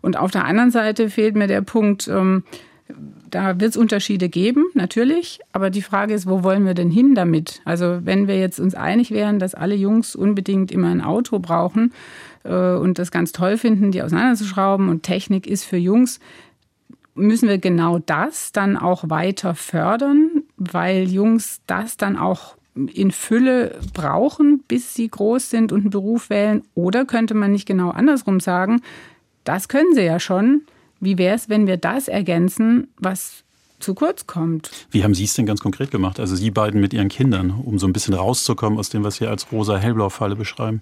Und 0.00 0.16
auf 0.18 0.30
der 0.30 0.44
anderen 0.44 0.70
Seite 0.70 1.10
fehlt 1.10 1.36
mir 1.36 1.46
der 1.46 1.62
Punkt, 1.62 2.08
ähm, 2.08 2.42
da 3.30 3.58
wird 3.60 3.70
es 3.70 3.76
Unterschiede 3.76 4.28
geben, 4.28 4.66
natürlich. 4.74 5.40
Aber 5.52 5.70
die 5.70 5.82
Frage 5.82 6.14
ist, 6.14 6.28
wo 6.28 6.42
wollen 6.42 6.66
wir 6.66 6.74
denn 6.74 6.90
hin 6.90 7.14
damit? 7.14 7.62
Also 7.64 8.00
wenn 8.04 8.28
wir 8.28 8.38
jetzt 8.38 8.60
uns 8.60 8.74
einig 8.74 9.10
wären, 9.10 9.38
dass 9.38 9.54
alle 9.54 9.74
Jungs 9.74 10.14
unbedingt 10.14 10.70
immer 10.70 10.88
ein 10.88 11.00
Auto 11.00 11.38
brauchen 11.38 11.92
äh, 12.44 12.74
und 12.74 12.98
das 12.98 13.10
ganz 13.10 13.32
toll 13.32 13.56
finden, 13.56 13.92
die 13.92 14.02
auseinanderzuschrauben 14.02 14.88
und 14.88 15.02
Technik 15.02 15.46
ist 15.46 15.64
für 15.64 15.78
Jungs, 15.78 16.20
müssen 17.14 17.48
wir 17.48 17.58
genau 17.58 17.98
das 17.98 18.52
dann 18.52 18.76
auch 18.76 19.08
weiter 19.08 19.54
fördern, 19.54 20.42
weil 20.56 21.10
Jungs 21.10 21.60
das 21.66 21.96
dann 21.96 22.16
auch 22.16 22.56
in 22.74 23.10
Fülle 23.10 23.78
brauchen, 23.92 24.62
bis 24.66 24.94
sie 24.94 25.08
groß 25.08 25.50
sind 25.50 25.72
und 25.72 25.80
einen 25.82 25.90
Beruf 25.90 26.30
wählen? 26.30 26.62
Oder 26.74 27.04
könnte 27.04 27.34
man 27.34 27.52
nicht 27.52 27.66
genau 27.66 27.90
andersrum 27.90 28.40
sagen, 28.40 28.80
das 29.44 29.68
können 29.68 29.94
sie 29.94 30.02
ja 30.02 30.18
schon. 30.18 30.62
Wie 31.00 31.18
wäre 31.18 31.34
es, 31.34 31.48
wenn 31.48 31.66
wir 31.66 31.76
das 31.76 32.08
ergänzen, 32.08 32.88
was 32.96 33.42
zu 33.80 33.94
kurz 33.94 34.26
kommt? 34.26 34.70
Wie 34.90 35.02
haben 35.02 35.14
Sie 35.14 35.24
es 35.24 35.34
denn 35.34 35.46
ganz 35.46 35.60
konkret 35.60 35.90
gemacht? 35.90 36.20
Also 36.20 36.36
Sie 36.36 36.52
beiden 36.52 36.80
mit 36.80 36.94
Ihren 36.94 37.08
Kindern, 37.08 37.50
um 37.50 37.78
so 37.78 37.86
ein 37.86 37.92
bisschen 37.92 38.14
rauszukommen 38.14 38.78
aus 38.78 38.88
dem, 38.88 39.02
was 39.02 39.16
Sie 39.16 39.26
als 39.26 39.50
rosa-hellblau-Falle 39.50 40.36
beschreiben? 40.36 40.80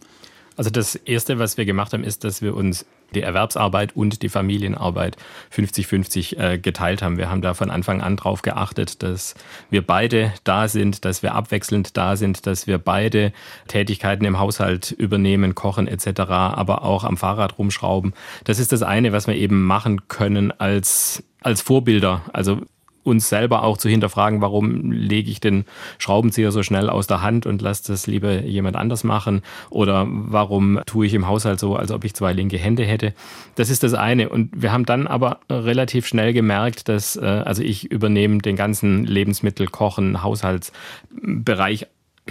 Also 0.57 0.69
das 0.69 0.95
Erste, 0.95 1.39
was 1.39 1.57
wir 1.57 1.65
gemacht 1.65 1.95
haben, 1.95 2.05
ist, 2.05 2.23
dass 2.23 2.43
wir 2.43 2.55
uns 2.55 2.85
die 3.15 3.23
Erwerbsarbeit 3.23 3.97
und 3.97 4.23
die 4.23 4.29
Familienarbeit 4.29 5.17
50-50 5.55 6.39
äh, 6.39 6.59
geteilt 6.59 7.03
haben. 7.03 7.19
Wir 7.19 7.31
haben 7.31 7.43
da 7.43 7.55
von 7.55 7.71
Anfang 7.71 8.01
an 8.01 8.17
drauf 8.17 8.43
geachtet, 8.43 9.03
dass 9.03 9.35
wir 9.71 9.87
beide 9.87 10.33
da 10.45 10.69
sind, 10.69 11.05
dass 11.05 11.23
wir 11.23 11.35
abwechselnd 11.35 11.97
da 11.97 12.17
sind, 12.17 12.47
dass 12.47 12.67
wir 12.67 12.79
beide 12.79 13.33
Tätigkeiten 13.69 14.25
im 14.25 14.39
Haushalt 14.39 14.93
übernehmen, 14.93 15.55
kochen 15.55 15.87
etc., 15.87 16.21
aber 16.31 16.85
auch 16.85 17.05
am 17.05 17.17
Fahrrad 17.17 17.59
rumschrauben. 17.59 18.15
Das 18.45 18.59
ist 18.59 18.73
das 18.73 18.83
eine, 18.83 19.13
was 19.13 19.27
wir 19.27 19.35
eben 19.35 19.65
machen 19.65 20.09
können 20.09 20.53
als 20.53 21.23
als 21.43 21.63
Vorbilder. 21.63 22.23
Also 22.33 22.61
uns 23.03 23.29
selber 23.29 23.63
auch 23.63 23.79
zu 23.79 23.89
hinterfragen, 23.89 24.41
warum 24.41 24.93
lege 24.93 25.31
ich 25.31 25.41
den 25.41 25.65
Schraubenzieher 25.99 26.53
so 26.53 26.63
schnell 26.63 26.91
aus 26.91 27.07
der 27.07 27.23
Hand 27.23 27.47
und 27.47 27.63
lasse 27.63 27.93
das 27.93 28.07
lieber 28.07 28.43
jemand 28.43 28.77
anders 28.77 29.05
machen 29.05 29.43
oder 29.71 30.07
warum 30.09 30.81
tue 30.87 31.07
ich 31.07 31.15
im 31.15 31.27
Haushalt 31.27 31.61
so, 31.61 31.77
als 31.77 31.91
ob 31.91 32.05
ich 32.05 32.15
zwei 32.15 32.33
linke 32.33 32.59
Hände 32.59 32.85
hätte. 32.85 33.15
Das 33.55 33.71
ist 33.71 33.83
das 33.83 33.95
eine. 33.95 34.29
Und 34.29 34.51
wir 34.55 34.73
haben 34.73 34.85
dann 34.85 35.07
aber 35.07 35.41
relativ 35.51 36.07
schnell 36.07 36.33
gemerkt, 36.33 36.89
dass, 36.89 37.17
äh, 37.17 37.25
also 37.25 37.63
ich 37.63 37.91
übernehme 37.91 38.39
den 38.39 38.57
ganzen 38.57 39.05
Lebensmittel, 39.05 39.67
Kochen, 39.67 40.23
Haushaltsbereich 40.23 41.87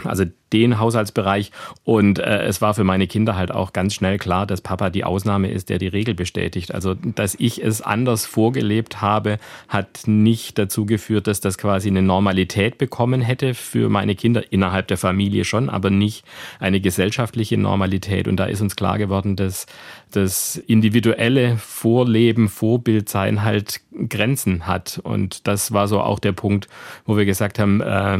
also 0.06 0.26
den 0.54 0.80
Haushaltsbereich. 0.80 1.52
Und 1.84 2.20
äh, 2.20 2.44
es 2.44 2.62
war 2.62 2.74
für 2.74 2.84
meine 2.84 3.08
Kinder 3.08 3.36
halt 3.36 3.52
auch 3.52 3.74
ganz 3.74 3.94
schnell 3.94 4.18
klar, 4.18 4.46
dass 4.46 4.62
Papa 4.62 4.90
die 4.90 5.04
Ausnahme 5.04 5.50
ist, 5.52 5.70
der 5.70 5.78
die 5.78 5.88
Regel 5.88 6.16
bestätigt. 6.16 6.74
Also, 6.74 6.96
dass 6.96 7.36
ich 7.36 7.64
es 7.64 7.82
anders 7.82 8.26
vorgelebt 8.26 9.02
habe, 9.02 9.38
hat 9.68 10.02
nicht 10.06 10.58
dazu 10.58 10.86
geführt, 10.86 11.28
dass 11.28 11.40
das 11.40 11.58
quasi 11.58 11.90
eine 11.90 12.02
Normalität 12.02 12.78
bekommen 12.78 13.22
hätte 13.22 13.54
für 13.54 13.90
meine 13.90 14.16
Kinder 14.16 14.52
innerhalb 14.52 14.88
der 14.88 14.98
Familie 14.98 15.46
schon, 15.46 15.70
aber 15.70 15.90
nicht 15.90 16.26
eine 16.60 16.82
gesellschaftliche 16.82 17.58
Normalität. 17.58 18.28
Und 18.28 18.38
da 18.38 18.46
ist 18.46 18.62
uns 18.62 18.76
klar 18.76 18.98
geworden, 18.98 19.36
dass 19.36 19.66
das 20.12 20.58
individuelle 20.58 21.58
Vorleben, 21.58 22.50
Vorbildsein 22.50 23.44
halt 23.44 23.82
Grenzen 24.10 24.66
hat. 24.66 25.00
Und 25.04 25.48
das 25.48 25.72
war 25.72 25.88
so 25.88 26.02
auch 26.02 26.20
der 26.20 26.32
Punkt, 26.32 26.68
wo 27.06 27.18
wir 27.18 27.26
gesagt 27.26 27.60
haben, 27.60 27.82
äh, 27.82 28.20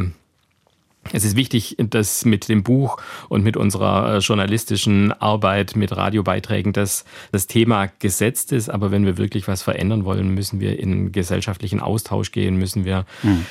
es 1.12 1.24
ist 1.24 1.34
wichtig, 1.34 1.76
dass 1.78 2.24
mit 2.24 2.48
dem 2.48 2.62
Buch 2.62 2.98
und 3.28 3.42
mit 3.42 3.56
unserer 3.56 4.16
äh, 4.16 4.18
journalistischen 4.18 5.12
Arbeit, 5.12 5.74
mit 5.74 5.96
Radiobeiträgen, 5.96 6.72
dass 6.72 7.04
das 7.32 7.46
Thema 7.46 7.86
gesetzt 7.98 8.52
ist. 8.52 8.68
Aber 8.68 8.90
wenn 8.90 9.06
wir 9.06 9.16
wirklich 9.16 9.48
was 9.48 9.62
verändern 9.62 10.04
wollen, 10.04 10.28
müssen 10.28 10.60
wir 10.60 10.78
in 10.78 11.10
gesellschaftlichen 11.10 11.80
Austausch 11.80 12.32
gehen, 12.32 12.56
müssen 12.56 12.84
wir 12.84 13.06
hm. 13.22 13.46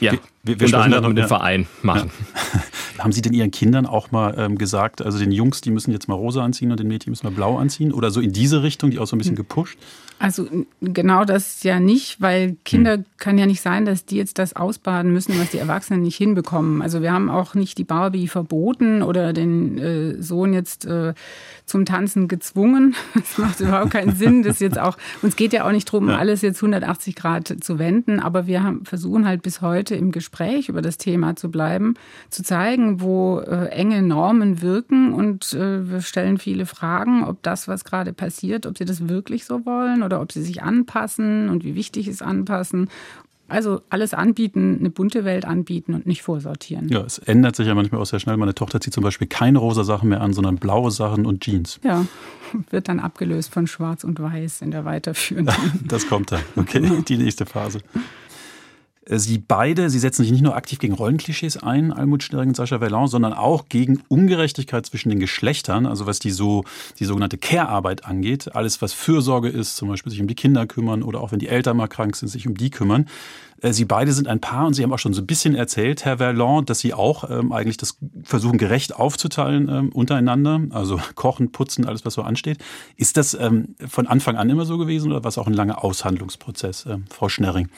Ja, 0.00 0.12
wir, 0.42 0.58
wir 0.58 0.66
unter 0.66 0.82
anderem 0.82 1.12
mit 1.12 1.18
dem 1.18 1.28
Verein 1.28 1.66
machen. 1.82 2.10
Ja. 2.54 2.62
Haben 3.04 3.12
Sie 3.12 3.22
denn 3.22 3.34
Ihren 3.34 3.50
Kindern 3.50 3.86
auch 3.86 4.12
mal 4.12 4.34
ähm, 4.38 4.56
gesagt, 4.56 5.02
also 5.02 5.18
den 5.18 5.30
Jungs, 5.30 5.60
die 5.60 5.70
müssen 5.70 5.92
jetzt 5.92 6.08
mal 6.08 6.14
rosa 6.14 6.42
anziehen 6.42 6.70
und 6.70 6.80
den 6.80 6.88
Mädchen 6.88 7.10
müssen 7.10 7.26
mal 7.26 7.32
blau 7.32 7.58
anziehen? 7.58 7.92
Oder 7.92 8.10
so 8.10 8.20
in 8.20 8.32
diese 8.32 8.62
Richtung, 8.62 8.90
die 8.90 8.98
auch 8.98 9.06
so 9.06 9.14
ein 9.14 9.18
bisschen 9.18 9.32
hm. 9.32 9.44
gepusht? 9.44 9.78
Also 10.18 10.46
genau 10.80 11.24
das 11.24 11.62
ja 11.64 11.80
nicht, 11.80 12.20
weil 12.20 12.56
Kinder 12.64 12.94
hm. 12.94 13.04
kann 13.18 13.36
ja 13.36 13.46
nicht 13.46 13.60
sein, 13.60 13.84
dass 13.84 14.04
die 14.04 14.16
jetzt 14.16 14.38
das 14.38 14.54
ausbaden 14.54 15.12
müssen, 15.12 15.38
was 15.40 15.50
die 15.50 15.58
Erwachsenen 15.58 16.02
nicht 16.02 16.16
hinbekommen. 16.16 16.82
Also 16.82 17.02
wir 17.02 17.12
haben 17.12 17.28
auch 17.28 17.54
nicht 17.54 17.78
die 17.78 17.84
Barbie 17.84 18.28
verboten 18.28 19.02
oder 19.02 19.32
den 19.32 19.78
äh, 19.78 20.22
Sohn 20.22 20.52
jetzt 20.52 20.86
äh, 20.86 21.14
zum 21.66 21.84
Tanzen 21.84 22.28
gezwungen. 22.28 22.94
Das 23.14 23.38
macht 23.38 23.60
überhaupt 23.60 23.90
keinen 23.90 24.14
Sinn. 24.16 24.42
Das 24.42 24.60
jetzt 24.60 24.78
auch, 24.78 24.96
uns 25.22 25.34
geht 25.34 25.52
ja 25.52 25.66
auch 25.66 25.72
nicht 25.72 25.88
darum, 25.88 26.08
ja. 26.08 26.18
alles 26.18 26.42
jetzt 26.42 26.58
180 26.58 27.16
Grad 27.16 27.54
zu 27.60 27.78
wenden, 27.78 28.20
aber 28.20 28.46
wir 28.46 28.62
haben, 28.62 28.84
versuchen 28.84 29.26
halt 29.26 29.42
bis 29.42 29.60
heute 29.60 29.94
im 29.94 30.12
Gespräch 30.12 30.68
über 30.68 30.82
das 30.82 30.98
Thema 30.98 31.36
zu 31.36 31.50
bleiben, 31.50 31.94
zu 32.28 32.42
zeigen, 32.42 33.00
wo 33.00 33.40
äh, 33.40 33.68
enge 33.68 34.02
Normen 34.02 34.60
wirken 34.62 35.12
und 35.14 35.52
äh, 35.54 35.90
wir 35.90 36.00
stellen 36.02 36.38
viele 36.38 36.66
Fragen, 36.66 37.24
ob 37.24 37.42
das, 37.42 37.66
was 37.66 37.84
gerade 37.84 38.12
passiert, 38.12 38.66
ob 38.66 38.76
sie 38.78 38.84
das 38.84 39.08
wirklich 39.08 39.44
so 39.44 39.64
wollen 39.64 40.02
oder 40.04 40.20
ob 40.20 40.32
sie 40.32 40.42
sich 40.42 40.62
anpassen 40.62 41.48
und 41.48 41.64
wie 41.64 41.74
wichtig 41.74 42.08
ist 42.08 42.22
Anpassen 42.22 42.88
Also 43.48 43.82
alles 43.90 44.14
anbieten, 44.14 44.78
eine 44.80 44.90
bunte 44.90 45.24
Welt 45.24 45.44
anbieten 45.44 45.92
und 45.94 46.06
nicht 46.06 46.22
vorsortieren. 46.22 46.88
Ja, 46.88 47.02
es 47.02 47.18
ändert 47.18 47.56
sich 47.56 47.66
ja 47.66 47.74
manchmal 47.74 48.00
auch 48.00 48.06
sehr 48.06 48.18
schnell. 48.18 48.36
Meine 48.38 48.54
Tochter 48.54 48.80
zieht 48.80 48.94
zum 48.94 49.04
Beispiel 49.04 49.26
keine 49.26 49.58
rosa 49.58 49.84
Sachen 49.84 50.08
mehr 50.08 50.22
an, 50.22 50.32
sondern 50.32 50.56
blaue 50.56 50.90
Sachen 50.90 51.26
und 51.26 51.42
Jeans. 51.42 51.78
Ja, 51.84 52.06
wird 52.70 52.88
dann 52.88 53.00
abgelöst 53.00 53.52
von 53.52 53.66
Schwarz 53.66 54.02
und 54.02 54.18
Weiß 54.18 54.62
in 54.62 54.70
der 54.70 54.84
weiterführenden. 54.86 55.54
das 55.88 56.08
kommt 56.08 56.32
dann. 56.32 56.40
Okay, 56.56 57.02
die 57.06 57.18
nächste 57.18 57.44
Phase. 57.44 57.80
Äh, 59.06 59.18
sie 59.18 59.38
beide, 59.38 59.90
sie 59.90 59.98
setzen 59.98 60.22
sich 60.22 60.32
nicht 60.32 60.42
nur 60.42 60.56
aktiv 60.56 60.78
gegen 60.78 60.94
Rollenklischees 60.94 61.56
ein, 61.56 61.92
Almut 61.92 62.22
Schneering 62.22 62.50
und 62.50 62.56
Sascha 62.56 62.78
Verlan, 62.78 63.08
sondern 63.08 63.32
auch 63.32 63.68
gegen 63.68 64.02
Ungerechtigkeit 64.08 64.86
zwischen 64.86 65.10
den 65.10 65.20
Geschlechtern, 65.20 65.86
also 65.86 66.06
was 66.06 66.18
die 66.18 66.30
so, 66.30 66.64
die 66.98 67.04
sogenannte 67.04 67.38
Care-Arbeit 67.38 68.04
angeht. 68.04 68.54
Alles, 68.54 68.82
was 68.82 68.92
Fürsorge 68.92 69.48
ist, 69.48 69.76
zum 69.76 69.88
Beispiel 69.88 70.10
sich 70.10 70.20
um 70.20 70.26
die 70.26 70.34
Kinder 70.34 70.66
kümmern 70.66 71.02
oder 71.02 71.20
auch 71.20 71.32
wenn 71.32 71.38
die 71.38 71.48
Eltern 71.48 71.76
mal 71.76 71.88
krank 71.88 72.16
sind, 72.16 72.28
sich 72.28 72.46
um 72.46 72.54
die 72.54 72.70
kümmern. 72.70 73.06
Äh, 73.60 73.72
sie 73.72 73.84
beide 73.84 74.12
sind 74.12 74.28
ein 74.28 74.40
Paar 74.40 74.66
und 74.66 74.74
Sie 74.74 74.82
haben 74.82 74.92
auch 74.92 74.98
schon 74.98 75.14
so 75.14 75.22
ein 75.22 75.26
bisschen 75.26 75.54
erzählt, 75.54 76.04
Herr 76.04 76.18
Verlan, 76.18 76.64
dass 76.66 76.80
Sie 76.80 76.94
auch 76.94 77.30
ähm, 77.30 77.52
eigentlich 77.52 77.76
das 77.76 77.98
versuchen, 78.22 78.58
gerecht 78.58 78.94
aufzuteilen 78.94 79.68
ähm, 79.68 79.88
untereinander. 79.90 80.60
Also 80.70 81.00
kochen, 81.14 81.52
putzen, 81.52 81.86
alles, 81.86 82.04
was 82.04 82.14
so 82.14 82.22
ansteht. 82.22 82.58
Ist 82.96 83.16
das 83.16 83.34
ähm, 83.34 83.74
von 83.86 84.06
Anfang 84.06 84.36
an 84.36 84.50
immer 84.50 84.64
so 84.64 84.78
gewesen 84.78 85.10
oder 85.10 85.24
war 85.24 85.28
es 85.28 85.38
auch 85.38 85.46
ein 85.46 85.54
langer 85.54 85.84
Aushandlungsprozess, 85.84 86.86
ähm, 86.86 87.04
Frau 87.10 87.28
Schnerring? 87.28 87.68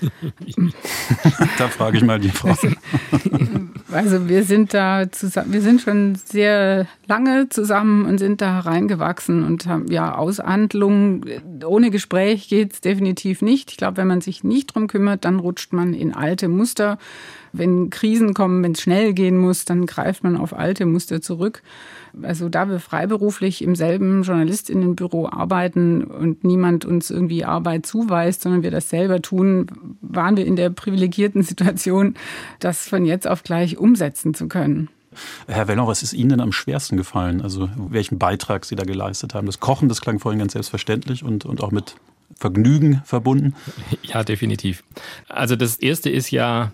da 1.58 1.68
frage 1.68 1.98
ich 1.98 2.04
mal 2.04 2.18
die 2.18 2.30
Frau. 2.30 2.56
Also 3.92 4.28
wir 4.28 4.44
sind 4.44 4.72
da 4.72 5.10
zusammen, 5.10 5.52
wir 5.52 5.62
sind 5.62 5.80
schon 5.80 6.14
sehr 6.14 6.86
lange 7.06 7.48
zusammen 7.48 8.06
und 8.06 8.18
sind 8.18 8.40
da 8.40 8.60
reingewachsen 8.60 9.44
und 9.44 9.66
haben 9.66 9.90
ja 9.90 10.14
Aushandlungen. 10.14 11.24
Ohne 11.64 11.90
Gespräch 11.90 12.48
geht 12.48 12.72
es 12.72 12.80
definitiv 12.80 13.42
nicht. 13.42 13.70
Ich 13.72 13.76
glaube, 13.76 13.98
wenn 13.98 14.06
man 14.06 14.20
sich 14.20 14.44
nicht 14.44 14.74
drum 14.74 14.86
kümmert, 14.86 15.24
dann 15.24 15.40
rutscht 15.40 15.72
man 15.72 15.94
in 15.94 16.14
alte 16.14 16.48
Muster. 16.48 16.98
Wenn 17.52 17.90
Krisen 17.90 18.32
kommen, 18.32 18.62
wenn 18.62 18.72
es 18.72 18.80
schnell 18.80 19.12
gehen 19.12 19.36
muss, 19.36 19.64
dann 19.64 19.86
greift 19.86 20.22
man 20.22 20.36
auf 20.36 20.56
alte 20.56 20.86
Muster 20.86 21.20
zurück. 21.20 21.62
Also 22.22 22.48
da 22.48 22.68
wir 22.68 22.80
freiberuflich 22.80 23.62
im 23.62 23.74
selben 23.74 24.22
Journalistinnenbüro 24.22 25.28
arbeiten 25.28 26.04
und 26.04 26.44
niemand 26.44 26.84
uns 26.84 27.10
irgendwie 27.10 27.44
Arbeit 27.44 27.86
zuweist, 27.86 28.42
sondern 28.42 28.62
wir 28.62 28.70
das 28.70 28.88
selber 28.88 29.22
tun, 29.22 29.66
waren 30.00 30.36
wir 30.36 30.46
in 30.46 30.56
der 30.56 30.70
privilegierten 30.70 31.42
Situation, 31.42 32.14
das 32.58 32.88
von 32.88 33.04
jetzt 33.04 33.28
auf 33.28 33.42
gleich 33.42 33.78
umsetzen 33.78 34.34
zu 34.34 34.48
können. 34.48 34.88
Herr 35.48 35.66
Wellon, 35.68 35.86
was 35.86 36.02
ist 36.02 36.12
Ihnen 36.12 36.30
denn 36.30 36.40
am 36.40 36.52
schwersten 36.52 36.96
gefallen? 36.96 37.42
Also 37.42 37.68
welchen 37.76 38.18
Beitrag 38.18 38.64
Sie 38.64 38.76
da 38.76 38.84
geleistet 38.84 39.34
haben? 39.34 39.46
Das 39.46 39.60
Kochen, 39.60 39.88
das 39.88 40.00
klang 40.00 40.20
vorhin 40.20 40.38
ganz 40.38 40.52
selbstverständlich 40.52 41.24
und, 41.24 41.44
und 41.44 41.62
auch 41.62 41.72
mit 41.72 41.96
Vergnügen 42.36 43.02
verbunden? 43.04 43.54
Ja, 44.02 44.22
definitiv. 44.22 44.84
Also 45.28 45.56
das 45.56 45.76
Erste 45.76 46.10
ist 46.10 46.30
ja 46.30 46.72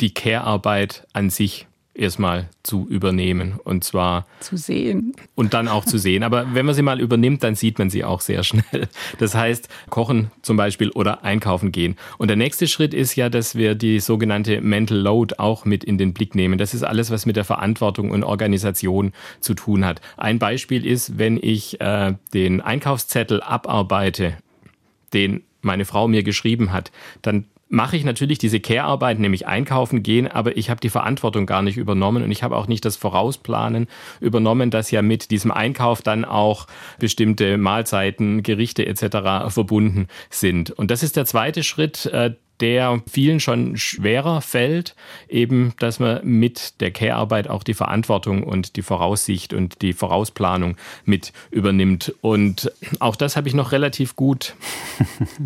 die 0.00 0.12
Care-Arbeit 0.12 1.06
an 1.12 1.30
sich 1.30 1.66
erstmal 1.94 2.48
zu 2.62 2.86
übernehmen 2.88 3.58
und 3.62 3.84
zwar 3.84 4.26
zu 4.40 4.56
sehen 4.56 5.14
und 5.34 5.52
dann 5.52 5.68
auch 5.68 5.84
zu 5.84 5.98
sehen. 5.98 6.22
Aber 6.22 6.54
wenn 6.54 6.64
man 6.64 6.74
sie 6.74 6.82
mal 6.82 7.00
übernimmt, 7.00 7.42
dann 7.42 7.54
sieht 7.54 7.78
man 7.78 7.90
sie 7.90 8.04
auch 8.04 8.20
sehr 8.20 8.42
schnell. 8.44 8.88
Das 9.18 9.34
heißt, 9.34 9.68
kochen 9.90 10.30
zum 10.42 10.56
Beispiel 10.56 10.90
oder 10.90 11.24
einkaufen 11.24 11.72
gehen. 11.72 11.96
Und 12.18 12.28
der 12.28 12.36
nächste 12.36 12.66
Schritt 12.66 12.94
ist 12.94 13.14
ja, 13.16 13.28
dass 13.28 13.54
wir 13.54 13.74
die 13.74 14.00
sogenannte 14.00 14.60
Mental 14.60 14.98
Load 14.98 15.34
auch 15.38 15.64
mit 15.64 15.84
in 15.84 15.98
den 15.98 16.14
Blick 16.14 16.34
nehmen. 16.34 16.58
Das 16.58 16.74
ist 16.74 16.82
alles, 16.82 17.10
was 17.10 17.26
mit 17.26 17.36
der 17.36 17.44
Verantwortung 17.44 18.10
und 18.10 18.24
Organisation 18.24 19.12
zu 19.40 19.54
tun 19.54 19.84
hat. 19.84 20.00
Ein 20.16 20.38
Beispiel 20.38 20.86
ist, 20.86 21.18
wenn 21.18 21.38
ich 21.40 21.80
äh, 21.80 22.14
den 22.32 22.60
Einkaufszettel 22.60 23.42
abarbeite, 23.42 24.36
den 25.12 25.42
meine 25.60 25.84
Frau 25.84 26.08
mir 26.08 26.22
geschrieben 26.22 26.72
hat, 26.72 26.90
dann 27.22 27.44
mache 27.72 27.96
ich 27.96 28.04
natürlich 28.04 28.38
diese 28.38 28.60
Care-Arbeit, 28.60 29.18
nämlich 29.18 29.46
einkaufen 29.46 30.02
gehen, 30.02 30.28
aber 30.28 30.58
ich 30.58 30.68
habe 30.68 30.80
die 30.80 30.90
Verantwortung 30.90 31.46
gar 31.46 31.62
nicht 31.62 31.78
übernommen 31.78 32.22
und 32.22 32.30
ich 32.30 32.42
habe 32.42 32.54
auch 32.54 32.66
nicht 32.66 32.84
das 32.84 32.96
Vorausplanen 32.96 33.86
übernommen, 34.20 34.70
dass 34.70 34.90
ja 34.90 35.00
mit 35.00 35.30
diesem 35.30 35.50
Einkauf 35.50 36.02
dann 36.02 36.26
auch 36.26 36.66
bestimmte 36.98 37.56
Mahlzeiten, 37.56 38.42
Gerichte 38.42 38.84
etc. 38.84 39.48
verbunden 39.48 40.08
sind. 40.28 40.70
Und 40.70 40.90
das 40.90 41.02
ist 41.02 41.16
der 41.16 41.24
zweite 41.24 41.62
Schritt, 41.62 42.04
äh, 42.06 42.34
der 42.62 43.02
vielen 43.10 43.40
schon 43.40 43.76
schwerer 43.76 44.40
fällt, 44.40 44.94
eben, 45.28 45.74
dass 45.80 45.98
man 45.98 46.20
mit 46.22 46.80
der 46.80 46.92
Care-Arbeit 46.92 47.50
auch 47.50 47.64
die 47.64 47.74
Verantwortung 47.74 48.44
und 48.44 48.76
die 48.76 48.82
Voraussicht 48.82 49.52
und 49.52 49.82
die 49.82 49.92
Vorausplanung 49.92 50.76
mit 51.04 51.32
übernimmt. 51.50 52.14
Und 52.20 52.70
auch 53.00 53.16
das 53.16 53.36
habe 53.36 53.48
ich 53.48 53.54
noch 53.54 53.72
relativ 53.72 54.16
gut. 54.16 54.54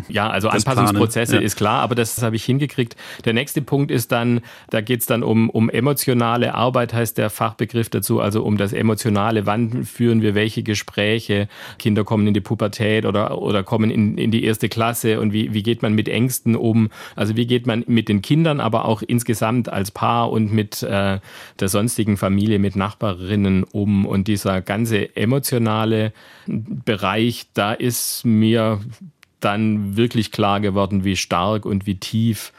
Ja, 0.09 0.29
also 0.29 0.47
das 0.49 0.65
Anpassungsprozesse 0.65 1.35
ja. 1.35 1.41
ist 1.41 1.55
klar, 1.55 1.81
aber 1.81 1.95
das 1.95 2.21
habe 2.21 2.35
ich 2.35 2.43
hingekriegt. 2.43 2.95
Der 3.25 3.33
nächste 3.33 3.61
Punkt 3.61 3.91
ist 3.91 4.11
dann, 4.11 4.41
da 4.69 4.81
geht 4.81 5.01
es 5.01 5.05
dann 5.05 5.23
um, 5.23 5.49
um 5.49 5.69
emotionale 5.69 6.53
Arbeit, 6.53 6.93
heißt 6.93 7.17
der 7.17 7.29
Fachbegriff 7.29 7.89
dazu, 7.89 8.19
also 8.21 8.43
um 8.43 8.57
das 8.57 8.73
Emotionale. 8.73 9.45
Wann 9.45 9.85
führen 9.85 10.21
wir 10.21 10.35
welche 10.35 10.63
Gespräche? 10.63 11.47
Kinder 11.79 12.03
kommen 12.03 12.27
in 12.27 12.33
die 12.33 12.41
Pubertät 12.41 13.05
oder, 13.05 13.41
oder 13.41 13.63
kommen 13.63 13.89
in, 13.89 14.17
in 14.17 14.31
die 14.31 14.43
erste 14.43 14.69
Klasse 14.69 15.19
und 15.19 15.33
wie, 15.33 15.53
wie 15.53 15.63
geht 15.63 15.81
man 15.81 15.93
mit 15.93 16.07
Ängsten 16.07 16.55
um? 16.55 16.89
Also 17.15 17.35
wie 17.35 17.47
geht 17.47 17.67
man 17.67 17.83
mit 17.87 18.09
den 18.09 18.21
Kindern, 18.21 18.59
aber 18.59 18.85
auch 18.85 19.01
insgesamt 19.01 19.69
als 19.69 19.91
Paar 19.91 20.31
und 20.31 20.51
mit 20.51 20.83
äh, 20.83 21.19
der 21.59 21.69
sonstigen 21.69 22.17
Familie, 22.17 22.59
mit 22.59 22.75
Nachbarinnen 22.75 23.63
um? 23.63 24.05
Und 24.05 24.27
dieser 24.27 24.61
ganze 24.61 25.15
emotionale 25.15 26.13
Bereich, 26.45 27.47
da 27.53 27.73
ist 27.73 28.25
mir 28.25 28.79
dann 29.39 29.97
wirklich 29.97 30.31
klar 30.31 30.59
geworden, 30.59 31.03
wie 31.03 31.15
stark 31.15 31.65
und 31.65 31.85
wie 31.85 31.95
tief 31.95 32.51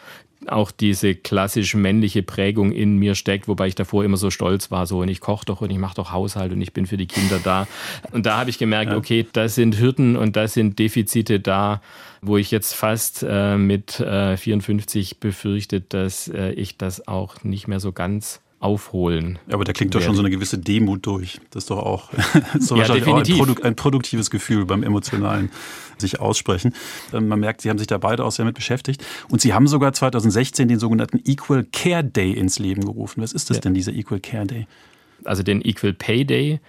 auch 0.47 0.71
diese 0.71 1.15
klassisch 1.15 1.75
männliche 1.75 2.23
Prägung 2.23 2.73
in 2.73 2.97
mir 2.97 3.15
steckt, 3.15 3.49
wobei 3.49 3.69
ich 3.69 3.75
davor 3.75 4.05
immer 4.05 4.17
so 4.17 4.31
stolz 4.31 4.71
war, 4.71 4.87
so 4.87 5.01
und 5.01 5.09
ich 5.09 5.21
koche 5.21 5.45
doch 5.45 5.61
und 5.61 5.71
ich 5.71 5.79
mache 5.79 5.97
doch 5.97 6.13
Haushalt 6.13 6.53
und 6.53 6.61
ich 6.61 6.73
bin 6.73 6.87
für 6.87 6.97
die 6.97 7.07
Kinder 7.07 7.41
da. 7.43 7.67
Und 8.13 8.27
da 8.27 8.39
habe 8.39 8.51
ich 8.51 8.59
gemerkt, 8.59 8.93
okay, 8.93 9.27
da 9.33 9.49
sind 9.49 9.79
Hürden 9.79 10.17
und 10.17 10.37
da 10.37 10.47
sind 10.49 10.79
Defizite 10.79 11.41
da, 11.41 11.83
wo 12.23 12.37
ich 12.37 12.51
jetzt 12.51 12.75
fast 12.75 13.25
äh, 13.29 13.57
mit 13.57 14.01
äh, 14.01 14.37
54 14.37 15.21
befürchtet, 15.21 15.93
dass 15.93 16.29
äh, 16.29 16.53
ich 16.53 16.79
das 16.79 17.09
auch 17.09 17.43
nicht 17.43 17.69
mehr 17.69 17.81
so 17.81 17.93
ganz 17.93 18.41
aufholen. 18.61 19.39
Ja, 19.47 19.55
aber 19.55 19.65
da 19.65 19.73
klingt 19.73 19.95
doch 19.95 20.03
schon 20.03 20.17
so 20.17 20.23
eine 20.23 20.31
gewisse 20.31 20.59
Demut 20.59 21.07
durch. 21.07 21.41
Das 21.51 21.65
ist 21.65 21.71
doch 21.71 21.79
auch, 21.79 22.13
ist 22.55 22.71
doch 22.71 22.77
ja, 22.77 22.89
wahrscheinlich 22.89 23.07
auch 23.07 23.17
ein, 23.19 23.37
Produ 23.37 23.63
ein, 23.63 23.77
produktives 23.77 24.31
Gefühl 24.31 24.65
beim 24.67 24.83
emotionalen 24.83 25.51
sich 25.97 26.21
aussprechen. 26.21 26.75
Ähm, 27.13 27.29
man 27.29 27.41
merkt, 27.41 27.61
Sie 27.61 27.71
haben 27.71 27.79
sich 27.79 27.87
da 27.87 27.99
beide 27.99 28.25
auch 28.25 28.33
sehr 28.33 28.45
mit 28.45 28.55
beschäftigt. 28.55 29.05
Und 29.29 29.41
Sie 29.41 29.55
haben 29.55 29.67
sogar 29.69 29.93
2016 29.93 30.69
den 30.69 30.79
sogenannten 30.79 31.21
Equal 31.25 31.65
Care 31.73 32.05
Day 32.05 32.33
ins 32.33 32.59
Leben 32.59 32.85
gerufen. 32.85 33.23
Was 33.23 33.33
ist 33.33 33.51
das 33.51 33.59
ja. 33.59 33.61
denn, 33.63 33.75
dieser 33.75 33.93
Equal 33.93 34.21
Care 34.21 34.47
Day? 34.47 34.67
Also 35.25 35.43
den 35.43 35.65
Equal 35.65 35.93
Pay 35.93 36.25
Day 36.25 36.61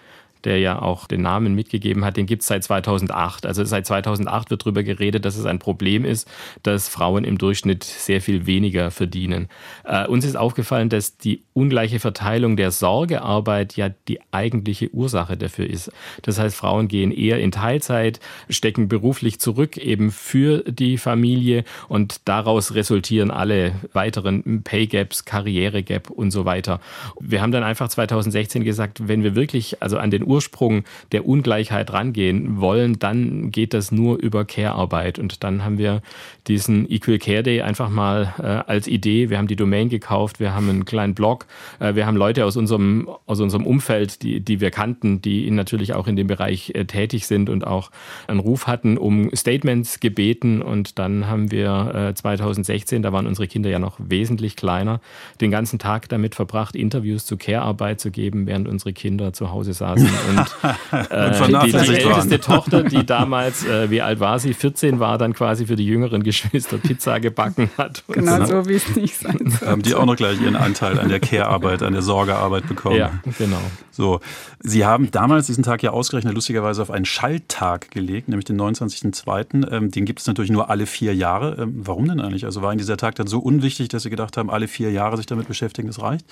der 0.43 0.59
ja 0.59 0.81
auch 0.81 1.07
den 1.07 1.21
Namen 1.21 1.55
mitgegeben 1.55 2.05
hat, 2.05 2.17
den 2.17 2.25
gibt 2.25 2.41
es 2.41 2.47
seit 2.47 2.63
2008. 2.63 3.45
Also 3.45 3.63
seit 3.63 3.85
2008 3.85 4.49
wird 4.49 4.61
darüber 4.61 4.83
geredet, 4.83 5.25
dass 5.25 5.37
es 5.37 5.45
ein 5.45 5.59
Problem 5.59 6.05
ist, 6.05 6.29
dass 6.63 6.87
Frauen 6.87 7.23
im 7.23 7.37
Durchschnitt 7.37 7.83
sehr 7.83 8.21
viel 8.21 8.45
weniger 8.45 8.91
verdienen. 8.91 9.47
Äh, 9.83 10.07
uns 10.07 10.25
ist 10.25 10.35
aufgefallen, 10.35 10.89
dass 10.89 11.17
die 11.17 11.43
ungleiche 11.53 11.99
Verteilung 11.99 12.55
der 12.55 12.71
Sorgearbeit 12.71 13.75
ja 13.75 13.89
die 14.07 14.19
eigentliche 14.31 14.89
Ursache 14.93 15.37
dafür 15.37 15.69
ist. 15.69 15.91
Das 16.21 16.39
heißt, 16.39 16.55
Frauen 16.55 16.87
gehen 16.87 17.11
eher 17.11 17.39
in 17.39 17.51
Teilzeit, 17.51 18.19
stecken 18.49 18.87
beruflich 18.87 19.39
zurück 19.39 19.77
eben 19.77 20.11
für 20.11 20.63
die 20.63 20.97
Familie 20.97 21.63
und 21.87 22.21
daraus 22.25 22.73
resultieren 22.75 23.31
alle 23.31 23.73
weiteren 23.93 24.63
Pay 24.63 24.87
Gaps, 24.87 25.25
Karriere 25.25 25.83
Gap 25.83 26.09
und 26.09 26.31
so 26.31 26.45
weiter. 26.45 26.79
Wir 27.19 27.41
haben 27.41 27.51
dann 27.51 27.63
einfach 27.63 27.89
2016 27.89 28.63
gesagt, 28.63 29.07
wenn 29.07 29.23
wir 29.23 29.35
wirklich 29.35 29.81
also 29.81 29.97
an 29.97 30.11
den 30.11 30.28
Ursprung 30.29 30.83
der 31.11 31.27
Ungleichheit 31.27 31.91
rangehen 31.91 32.61
wollen, 32.61 32.99
dann 32.99 33.51
geht 33.51 33.73
das 33.73 33.91
nur 33.91 34.17
über 34.19 34.45
Care-Arbeit. 34.45 35.19
Und 35.19 35.43
dann 35.43 35.65
haben 35.65 35.77
wir 35.77 36.01
diesen 36.47 36.89
Equal 36.89 37.17
Care 37.17 37.43
Day 37.43 37.61
einfach 37.61 37.89
mal 37.89 38.33
äh, 38.39 38.71
als 38.71 38.87
Idee. 38.87 39.29
Wir 39.29 39.37
haben 39.37 39.47
die 39.47 39.55
Domain 39.55 39.89
gekauft, 39.89 40.39
wir 40.39 40.53
haben 40.53 40.69
einen 40.69 40.85
kleinen 40.85 41.15
Blog, 41.15 41.47
äh, 41.79 41.95
wir 41.95 42.05
haben 42.05 42.15
Leute 42.15 42.45
aus 42.45 42.57
unserem, 42.57 43.09
aus 43.25 43.39
unserem 43.39 43.65
Umfeld, 43.65 44.21
die, 44.23 44.39
die 44.39 44.61
wir 44.61 44.71
kannten, 44.71 45.21
die 45.21 45.49
natürlich 45.51 45.93
auch 45.93 46.07
in 46.07 46.15
dem 46.15 46.27
Bereich 46.27 46.71
äh, 46.75 46.85
tätig 46.85 47.27
sind 47.27 47.49
und 47.49 47.65
auch 47.65 47.91
einen 48.27 48.39
Ruf 48.39 48.67
hatten, 48.67 48.97
um 48.97 49.33
Statements 49.35 49.99
gebeten. 49.99 50.61
Und 50.61 50.99
dann 50.99 51.27
haben 51.27 51.51
wir 51.51 52.09
äh, 52.09 52.13
2016, 52.13 53.01
da 53.01 53.11
waren 53.11 53.27
unsere 53.27 53.47
Kinder 53.47 53.69
ja 53.69 53.79
noch 53.79 53.97
wesentlich 53.99 54.55
kleiner, 54.55 55.01
den 55.41 55.51
ganzen 55.51 55.79
Tag 55.79 56.09
damit 56.09 56.35
verbracht, 56.35 56.75
Interviews 56.75 57.25
zu 57.25 57.37
Care-Arbeit 57.37 57.99
zu 57.99 58.11
geben, 58.11 58.47
während 58.47 58.67
unsere 58.67 58.93
Kinder 58.93 59.33
zu 59.33 59.51
Hause 59.51 59.73
saßen 59.73 60.09
Und, 60.29 60.39
äh, 61.09 61.65
die, 61.65 61.71
die, 61.71 61.95
älteste 61.95 62.39
Tochter, 62.39 62.83
die 62.83 63.05
damals, 63.05 63.65
äh, 63.65 63.89
wie 63.89 64.01
alt 64.01 64.19
war 64.19 64.39
sie? 64.39 64.53
14 64.53 64.99
war, 64.99 65.17
dann 65.17 65.33
quasi 65.33 65.65
für 65.65 65.75
die 65.75 65.85
jüngeren 65.85 66.23
Geschwister 66.29 66.77
Pizza 66.77 67.19
gebacken 67.19 67.69
hat. 67.77 68.03
Genau 68.07 68.45
so, 68.45 68.67
wie 68.67 68.73
es 68.73 68.95
nicht 68.95 69.15
sein 69.15 69.39
soll. 69.45 69.67
Haben 69.69 69.81
die 69.81 69.95
auch 69.95 70.05
noch 70.05 70.15
gleich 70.15 70.41
ihren 70.41 70.55
Anteil 70.55 70.99
an 70.99 71.09
der 71.09 71.19
Care-Arbeit, 71.19 71.83
an 71.83 71.93
der 71.93 72.01
Sorgearbeit 72.01 72.67
bekommen. 72.67 72.97
Ja, 72.97 73.11
genau. 73.37 73.61
So, 73.91 74.19
Sie 74.61 74.85
haben 74.85 75.09
damals 75.11 75.47
diesen 75.47 75.63
Tag 75.63 75.83
ja 75.83 75.91
ausgerechnet 75.91 76.33
lustigerweise 76.33 76.81
auf 76.81 76.91
einen 76.91 77.05
Schalttag 77.05 77.91
gelegt, 77.91 78.27
nämlich 78.27 78.45
den 78.45 78.59
29.02. 78.59 79.71
Ähm, 79.71 79.91
den 79.91 80.05
gibt 80.05 80.19
es 80.19 80.27
natürlich 80.27 80.51
nur 80.51 80.69
alle 80.69 80.85
vier 80.85 81.15
Jahre. 81.15 81.57
Ähm, 81.61 81.73
warum 81.77 82.07
denn 82.07 82.19
eigentlich? 82.19 82.45
Also 82.45 82.61
war 82.61 82.71
Ihnen 82.71 82.79
dieser 82.79 82.97
Tag 82.97 83.15
dann 83.15 83.27
so 83.27 83.39
unwichtig, 83.39 83.89
dass 83.89 84.03
Sie 84.03 84.09
gedacht 84.09 84.37
haben, 84.37 84.49
alle 84.49 84.67
vier 84.67 84.91
Jahre 84.91 85.17
sich 85.17 85.25
damit 85.25 85.47
beschäftigen, 85.47 85.87
das 85.87 86.01
reicht? 86.01 86.25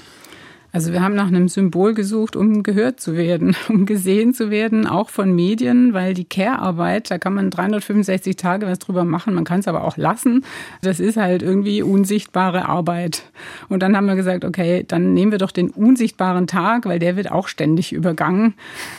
Also 0.74 0.92
wir 0.92 1.02
haben 1.02 1.16
nach 1.16 1.28
einem 1.28 1.48
Symbol 1.48 1.94
gesucht, 1.94 2.36
um 2.36 2.62
gehört 2.62 3.00
zu 3.00 3.16
werden, 3.16 3.56
um 3.70 3.86
gesehen 3.86 4.34
zu 4.34 4.52
werden, 4.52 4.86
auch 4.86 5.10
von 5.10 5.34
Medien, 5.34 5.94
weil 5.94 6.14
die 6.14 6.26
Care-Arbeit, 6.26 7.10
da 7.10 7.18
kann 7.18 7.34
man 7.34 7.50
365 7.50 8.36
Tage 8.36 8.68
was 8.68 8.80
drüber 8.80 9.06
machen, 9.06 9.34
man 9.34 9.46
kann 9.46 9.62
es 9.62 9.68
aber 9.68 9.84
auch 9.84 9.98
lassen. 9.98 10.44
Das 10.82 11.00
ist 11.00 11.18
halt 11.18 11.42
irgendwie 11.42 11.82
unsichtbare 11.82 12.68
Arbeit. 12.68 13.24
Und 13.70 13.82
dann 13.82 13.96
haben 13.96 14.08
wir 14.08 14.16
gesagt, 14.16 14.44
okay, 14.44 14.84
dann 14.88 15.14
nehmen 15.14 15.32
wir 15.32 15.40
doch 15.40 15.52
den 15.52 15.70
unsichtbaren 15.70 16.48
Tag, 16.48 16.86
weil 16.86 17.00
der 17.00 17.16
wird 17.16 17.32
auch 17.32 17.48
ständig 17.48 17.94
übergangen. 17.94 18.54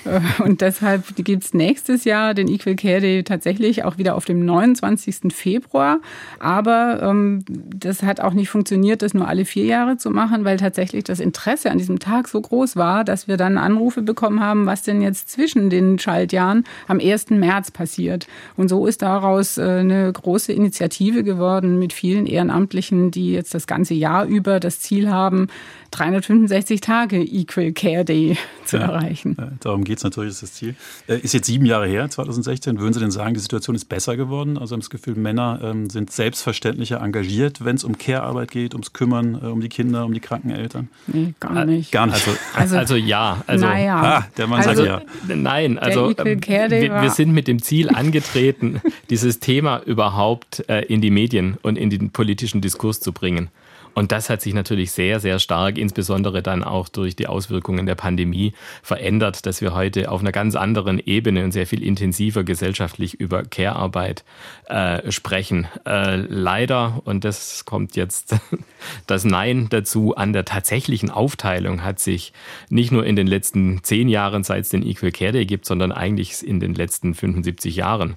Äh, 0.05 0.21
und 0.43 0.63
deshalb 0.63 1.05
gibt 1.17 1.45
es 1.45 1.55
nächstes 1.55 2.05
Jahr 2.05 2.33
den 2.33 2.49
Equal 2.49 2.77
Care 2.77 3.01
Day 3.01 3.23
tatsächlich 3.25 3.85
auch 3.85 3.99
wieder 3.99 4.17
auf 4.17 4.25
dem 4.25 4.45
29. 4.45 5.33
Februar. 5.35 5.99
Aber 6.39 7.03
ähm, 7.03 7.45
das 7.47 8.03
hat 8.03 8.21
auch 8.21 8.33
nicht 8.33 8.49
funktioniert, 8.49 9.03
das 9.03 9.13
nur 9.13 9.29
alle 9.29 9.45
vier 9.45 9.67
Jahre 9.67 9.99
zu 9.99 10.11
machen, 10.11 10.45
weil 10.45 10.57
tatsächlich 10.57 11.05
das 11.05 11.21
Interesse 11.21 11.58
Interesse 11.59 11.71
an 11.73 11.79
diesem 11.79 11.99
Tag 11.99 12.29
so 12.29 12.41
groß 12.41 12.77
war, 12.77 13.05
dass 13.05 13.27
wir 13.27 13.37
dann 13.37 13.59
Anrufe 13.59 14.03
bekommen 14.03 14.41
haben, 14.41 14.67
was 14.67 14.83
denn 14.83 15.03
jetzt 15.03 15.29
zwischen 15.29 15.71
den 15.71 15.99
Schaltjahren 15.99 16.65
am 16.87 17.01
1. 17.01 17.31
März 17.31 17.73
passiert. 17.73 18.29
Und 18.57 18.69
so 18.69 18.87
ist 18.87 19.03
daraus 19.03 19.59
äh, 19.59 19.63
eine 19.63 20.13
große 20.13 20.53
Initiative 20.53 21.25
geworden 21.25 21.79
mit 21.79 21.93
vielen 21.93 22.27
Ehrenamtlichen, 22.27 23.11
die 23.11 23.33
jetzt 23.33 23.55
das 23.55 23.67
ganze 23.67 23.95
Jahr 23.95 24.27
über 24.27 24.61
das 24.61 24.81
Ziel 24.81 25.11
haben, 25.11 25.49
365 25.91 26.81
Tage 26.81 27.21
Equal 27.21 27.73
Care 27.73 28.05
Day 28.05 28.37
zu 28.65 28.77
ja, 28.77 28.85
erreichen. 28.85 29.37
darum 29.61 29.85
geht 29.85 29.99
es 29.99 30.05
natürlich, 30.05 30.31
ist 30.31 30.43
das 30.43 30.53
Ziel. 30.53 30.77
Äh, 31.09 31.19
ist 31.19 31.35
jetzt 31.35 31.47
sieben 31.47 31.67
Jahre 31.67 31.87
her, 31.87 32.09
2016. 32.09 32.79
Würden 32.79 32.93
Sie 32.93 33.01
denn 33.01 33.11
sagen, 33.11 33.35
die 33.35 33.41
Situation 33.41 33.75
ist 33.75 33.87
besser 33.87 34.17
geworden? 34.17 34.59
Also 34.59 34.75
haben 34.75 34.81
das 34.81 34.91
Gefühl, 34.91 35.15
Männer 35.15 35.61
ähm, 35.63 35.91
sind 35.91 36.13
selbstverständlicher 36.13 37.01
engagiert, 37.01 37.65
wenn 37.65 37.77
es 37.77 37.85
um 37.85 37.99
Care-Arbeit 37.99 38.51
geht, 38.51 38.75
ums 38.75 38.93
Kümmern, 38.93 39.35
äh, 39.35 39.47
um 39.47 39.61
die 39.61 39.69
Kinder, 39.69 40.05
um 40.05 40.13
die 40.13 40.21
kranken 40.21 40.51
Eltern? 40.51 40.89
Nee, 41.07 41.35
gar 41.55 41.65
nicht. 41.65 41.93
Gar 41.93 42.07
nicht. 42.07 42.17
Also, 42.17 42.31
also, 42.55 42.77
also 42.77 42.97
ja. 42.97 43.43
Also, 43.47 43.67
naja. 43.67 44.03
Ah, 44.03 44.27
der 44.37 44.47
Mann 44.47 44.61
also, 44.61 44.85
sagt 44.85 45.05
ja. 45.29 45.35
Nein, 45.35 45.79
also 45.79 46.11
ähm, 46.19 46.41
wir, 46.45 46.71
wir, 46.71 47.11
sind 47.11 47.33
mit 47.33 47.49
dem 47.49 47.63
Ziel 47.63 47.89
angetreten, 47.89 48.81
dieses 49.11 49.41
Thema 49.41 49.81
überhaupt 49.85 50.65
äh, 50.69 50.83
in 50.83 51.01
die 51.01 51.11
Medien 51.11 51.57
und 51.63 51.77
in 51.77 51.91
den 51.91 52.11
politischen 52.11 52.61
Diskurs 52.61 53.01
zu 53.01 53.13
bringen. 53.13 53.51
Und 53.95 54.13
das 54.13 54.31
hat 54.31 54.43
sich 54.43 54.55
natürlich 54.55 54.93
sehr, 54.93 55.21
sehr 55.21 55.39
stark, 55.39 55.79
insbesondere 55.79 56.43
dann 56.43 56.63
auch 56.65 56.89
durch 56.89 57.17
die 57.17 57.27
Auswirkungen 57.27 57.87
der 57.87 57.95
Pandemie, 57.95 58.53
verändert, 58.83 59.47
dass 59.47 59.61
wir 59.61 59.75
heute 59.75 60.11
auf 60.11 60.21
einer 60.21 60.33
ganz 60.33 60.55
anderen 60.55 60.99
Ebene 60.99 61.45
und 61.45 61.53
sehr 61.53 61.67
viel 61.67 61.83
intensiver 61.83 62.45
gesellschaftlich 62.45 63.15
über 63.15 63.43
Care-Arbeit 63.45 64.25
äh, 64.69 65.11
sprechen. 65.11 65.67
Äh, 65.87 66.17
leider, 66.17 67.03
und 67.05 67.25
das 67.25 67.65
kommt 67.65 67.97
jetzt 67.97 68.37
das 69.07 69.25
Nein 69.25 69.69
dazu, 69.71 70.15
an 70.15 70.33
der 70.33 70.45
tatsächlichen 70.45 71.11
Aufteilung 71.11 71.83
hat 71.83 72.01
sich 72.01 72.33
nicht 72.69 72.93
nur 72.93 73.05
in 73.05 73.17
den 73.17 73.27
letzten 73.27 73.83
zehn 73.83 74.09
Jahren, 74.09 74.45
seit 74.45 74.63
es 74.65 74.69
den 74.71 74.87
Equal 74.87 75.13
Care 75.13 75.33
Day 75.33 75.47
gibt, 75.47 75.67
sondern 75.67 75.93
eigentlich 75.93 76.47
in 76.47 76.61
den 76.61 76.75
letzten 76.75 77.15
75 77.15 77.77
Jahren 77.77 78.17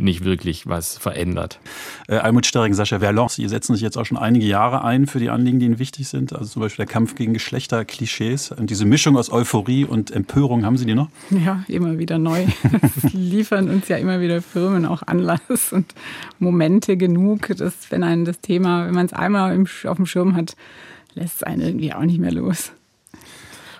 nicht 0.00 0.24
wirklich 0.24 0.66
was 0.66 0.98
verändert. 0.98 1.60
Äh, 2.08 2.16
Almut 2.16 2.46
Sterring, 2.46 2.74
Sascha 2.74 2.98
Verlon, 2.98 3.28
Sie 3.28 3.46
setzen 3.48 3.74
sich 3.74 3.82
jetzt 3.82 3.96
auch 3.96 4.06
schon 4.06 4.18
einige 4.18 4.46
Jahre 4.46 4.84
ein 4.84 5.06
für 5.06 5.18
die 5.18 5.30
Anliegen, 5.30 5.58
die 5.58 5.66
Ihnen 5.66 5.78
wichtig 5.78 6.08
sind. 6.08 6.32
Also 6.32 6.46
zum 6.46 6.62
Beispiel 6.62 6.86
der 6.86 6.92
Kampf 6.92 7.14
gegen 7.14 7.32
Geschlechterklischees. 7.32 8.52
Und 8.52 8.70
diese 8.70 8.84
Mischung 8.84 9.16
aus 9.16 9.30
Euphorie 9.30 9.84
und 9.84 10.10
Empörung, 10.10 10.64
haben 10.64 10.76
Sie 10.76 10.86
die 10.86 10.94
noch? 10.94 11.08
Ja, 11.30 11.64
immer 11.68 11.98
wieder 11.98 12.18
neu. 12.18 12.46
Das 13.02 13.12
liefern 13.12 13.68
uns 13.68 13.88
ja 13.88 13.96
immer 13.96 14.20
wieder 14.20 14.42
Firmen 14.42 14.86
auch 14.86 15.02
Anlass 15.06 15.72
und 15.72 15.94
Momente 16.38 16.96
genug, 16.96 17.48
dass 17.56 17.90
wenn 17.90 18.02
einen 18.02 18.24
das 18.24 18.40
Thema, 18.40 18.86
wenn 18.86 18.94
man 18.94 19.06
es 19.06 19.12
einmal 19.12 19.58
auf 19.84 19.96
dem 19.96 20.06
Schirm 20.06 20.34
hat, 20.34 20.56
lässt 21.14 21.36
es 21.36 21.42
einen 21.42 21.60
irgendwie 21.60 21.92
auch 21.92 22.02
nicht 22.02 22.18
mehr 22.18 22.32
los. 22.32 22.72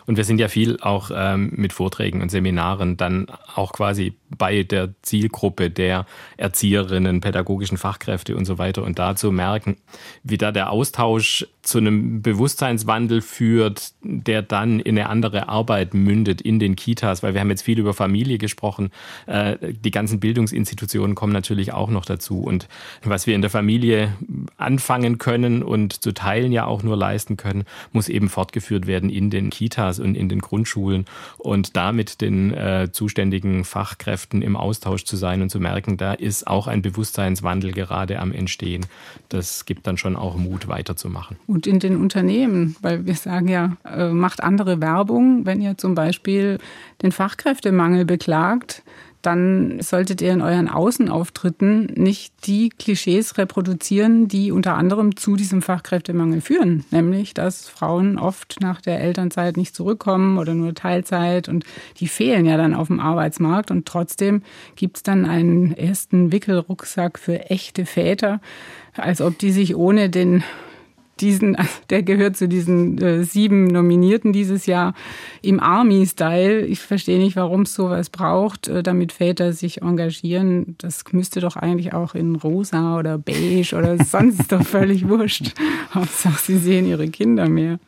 Und 0.06 0.16
wir 0.16 0.24
sind 0.24 0.40
ja 0.40 0.48
viel 0.48 0.78
auch 0.80 1.10
ähm, 1.14 1.52
mit 1.54 1.72
Vorträgen 1.72 2.20
und 2.20 2.30
Seminaren 2.30 2.96
dann 2.96 3.26
auch 3.54 3.72
quasi 3.72 4.14
bei 4.36 4.62
der 4.62 4.94
Zielgruppe 5.02 5.70
der 5.70 6.06
Erzieherinnen, 6.36 7.20
pädagogischen 7.20 7.78
Fachkräfte 7.78 8.36
und 8.36 8.44
so 8.44 8.58
weiter. 8.58 8.84
Und 8.84 8.98
da 8.98 9.16
zu 9.16 9.32
merken, 9.32 9.76
wie 10.22 10.38
da 10.38 10.52
der 10.52 10.70
Austausch 10.70 11.46
zu 11.62 11.78
einem 11.78 12.22
Bewusstseinswandel 12.22 13.20
führt, 13.20 13.92
der 14.02 14.40
dann 14.42 14.80
in 14.80 14.98
eine 14.98 15.08
andere 15.08 15.48
Arbeit 15.48 15.92
mündet 15.92 16.40
in 16.40 16.58
den 16.58 16.74
Kitas, 16.74 17.22
weil 17.22 17.34
wir 17.34 17.40
haben 17.40 17.50
jetzt 17.50 17.62
viel 17.62 17.78
über 17.78 17.92
Familie 17.92 18.38
gesprochen. 18.38 18.90
Äh, 19.26 19.56
die 19.60 19.90
ganzen 19.90 20.20
Bildungsinstitutionen 20.20 21.14
kommen 21.14 21.32
natürlich 21.32 21.72
auch 21.72 21.90
noch 21.90 22.06
dazu. 22.06 22.40
Und 22.40 22.68
was 23.02 23.26
wir 23.26 23.34
in 23.34 23.42
der 23.42 23.50
Familie 23.50 24.14
anfangen 24.56 25.18
können 25.18 25.62
und 25.62 26.02
zu 26.02 26.12
Teilen 26.12 26.52
ja 26.52 26.64
auch 26.64 26.82
nur 26.82 26.96
leisten 26.96 27.36
können, 27.36 27.64
muss 27.92 28.08
eben 28.08 28.28
fortgeführt 28.28 28.86
werden 28.86 29.10
in 29.10 29.28
den 29.28 29.50
Kitas 29.50 29.98
und 29.98 30.14
in 30.14 30.28
den 30.28 30.40
Grundschulen 30.40 31.04
und 31.36 31.76
damit 31.76 32.20
den 32.20 32.54
äh, 32.54 32.88
zuständigen 32.90 33.64
Fachkräften 33.64 34.19
im 34.30 34.56
Austausch 34.56 35.04
zu 35.04 35.16
sein 35.16 35.42
und 35.42 35.50
zu 35.50 35.60
merken, 35.60 35.96
da 35.96 36.12
ist 36.12 36.46
auch 36.46 36.66
ein 36.66 36.82
Bewusstseinswandel 36.82 37.72
gerade 37.72 38.18
am 38.18 38.32
Entstehen. 38.32 38.86
Das 39.28 39.64
gibt 39.64 39.86
dann 39.86 39.96
schon 39.96 40.16
auch 40.16 40.36
Mut, 40.36 40.68
weiterzumachen. 40.68 41.36
Und 41.46 41.66
in 41.66 41.78
den 41.78 41.96
Unternehmen, 41.96 42.76
weil 42.80 43.06
wir 43.06 43.14
sagen 43.14 43.48
ja, 43.48 43.76
äh, 43.84 44.08
macht 44.08 44.42
andere 44.42 44.80
Werbung, 44.80 45.46
wenn 45.46 45.60
ihr 45.60 45.78
zum 45.78 45.94
Beispiel 45.94 46.58
den 47.02 47.12
Fachkräftemangel 47.12 48.04
beklagt, 48.04 48.82
dann 49.22 49.80
solltet 49.80 50.22
ihr 50.22 50.32
in 50.32 50.40
euren 50.40 50.68
Außenauftritten 50.68 51.86
nicht 51.94 52.32
die 52.46 52.70
Klischees 52.70 53.36
reproduzieren, 53.36 54.28
die 54.28 54.50
unter 54.50 54.74
anderem 54.74 55.16
zu 55.16 55.36
diesem 55.36 55.60
Fachkräftemangel 55.60 56.40
führen. 56.40 56.84
Nämlich, 56.90 57.34
dass 57.34 57.68
Frauen 57.68 58.18
oft 58.18 58.58
nach 58.60 58.80
der 58.80 59.00
Elternzeit 59.00 59.56
nicht 59.56 59.74
zurückkommen 59.74 60.38
oder 60.38 60.54
nur 60.54 60.74
Teilzeit 60.74 61.48
und 61.48 61.64
die 61.98 62.08
fehlen 62.08 62.46
ja 62.46 62.56
dann 62.56 62.74
auf 62.74 62.86
dem 62.86 63.00
Arbeitsmarkt. 63.00 63.70
Und 63.70 63.86
trotzdem 63.86 64.42
gibt 64.76 64.96
es 64.96 65.02
dann 65.02 65.26
einen 65.26 65.76
ersten 65.76 66.32
Wickelrucksack 66.32 67.18
für 67.18 67.50
echte 67.50 67.84
Väter, 67.84 68.40
als 68.96 69.20
ob 69.20 69.38
die 69.38 69.52
sich 69.52 69.76
ohne 69.76 70.08
den 70.08 70.42
diesen, 71.20 71.56
der 71.90 72.02
gehört 72.02 72.36
zu 72.36 72.48
diesen 72.48 73.00
äh, 73.00 73.24
sieben 73.24 73.66
Nominierten 73.66 74.32
dieses 74.32 74.66
Jahr 74.66 74.94
im 75.42 75.60
Army-Style. 75.60 76.60
Ich 76.62 76.80
verstehe 76.80 77.18
nicht, 77.18 77.36
warum 77.36 77.62
es 77.62 77.74
sowas 77.74 78.10
braucht, 78.10 78.68
äh, 78.68 78.82
damit 78.82 79.12
Väter 79.12 79.52
sich 79.52 79.82
engagieren. 79.82 80.76
Das 80.78 81.04
müsste 81.12 81.40
doch 81.40 81.56
eigentlich 81.56 81.92
auch 81.92 82.14
in 82.14 82.36
rosa 82.36 82.98
oder 82.98 83.18
beige 83.18 83.76
oder 83.76 84.02
sonst 84.02 84.52
doch 84.52 84.64
völlig 84.64 85.08
wurscht. 85.08 85.52
Hauptsache, 85.94 86.40
sie 86.42 86.58
sehen 86.58 86.86
ihre 86.86 87.08
Kinder 87.08 87.48
mehr. 87.48 87.78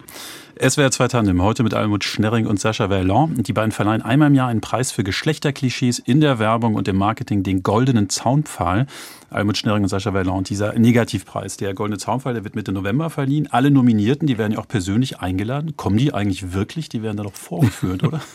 SWR 0.60 0.90
2 0.90 1.08
Tandem, 1.08 1.42
heute 1.42 1.62
mit 1.62 1.72
Almut 1.72 2.04
Schnerring 2.04 2.46
und 2.46 2.60
Sascha 2.60 2.88
Verlon. 2.88 3.42
Die 3.42 3.54
beiden 3.54 3.72
verleihen 3.72 4.02
einmal 4.02 4.28
im 4.28 4.34
Jahr 4.34 4.48
einen 4.48 4.60
Preis 4.60 4.92
für 4.92 5.02
Geschlechterklischees 5.02 5.98
in 5.98 6.20
der 6.20 6.38
Werbung 6.38 6.74
und 6.74 6.86
im 6.88 6.96
Marketing, 6.96 7.42
den 7.42 7.62
Goldenen 7.62 8.10
Zaunpfahl. 8.10 8.86
Almut 9.32 9.56
Schnerring 9.56 9.84
und 9.84 9.88
Sascha 9.88 10.12
Verlon, 10.12 10.44
dieser 10.44 10.78
Negativpreis, 10.78 11.56
der 11.56 11.72
Goldene 11.72 11.96
Zaunpfahl, 11.98 12.34
der 12.34 12.44
wird 12.44 12.54
Mitte 12.54 12.70
November 12.70 13.08
verliehen. 13.08 13.48
Alle 13.50 13.70
Nominierten, 13.70 14.26
die 14.26 14.36
werden 14.36 14.52
ja 14.52 14.58
auch 14.58 14.68
persönlich 14.68 15.20
eingeladen. 15.20 15.74
Kommen 15.76 15.96
die 15.96 16.12
eigentlich 16.12 16.52
wirklich? 16.52 16.90
Die 16.90 17.02
werden 17.02 17.16
da 17.16 17.22
doch 17.22 17.34
vorgeführt, 17.34 18.04
oder? 18.04 18.20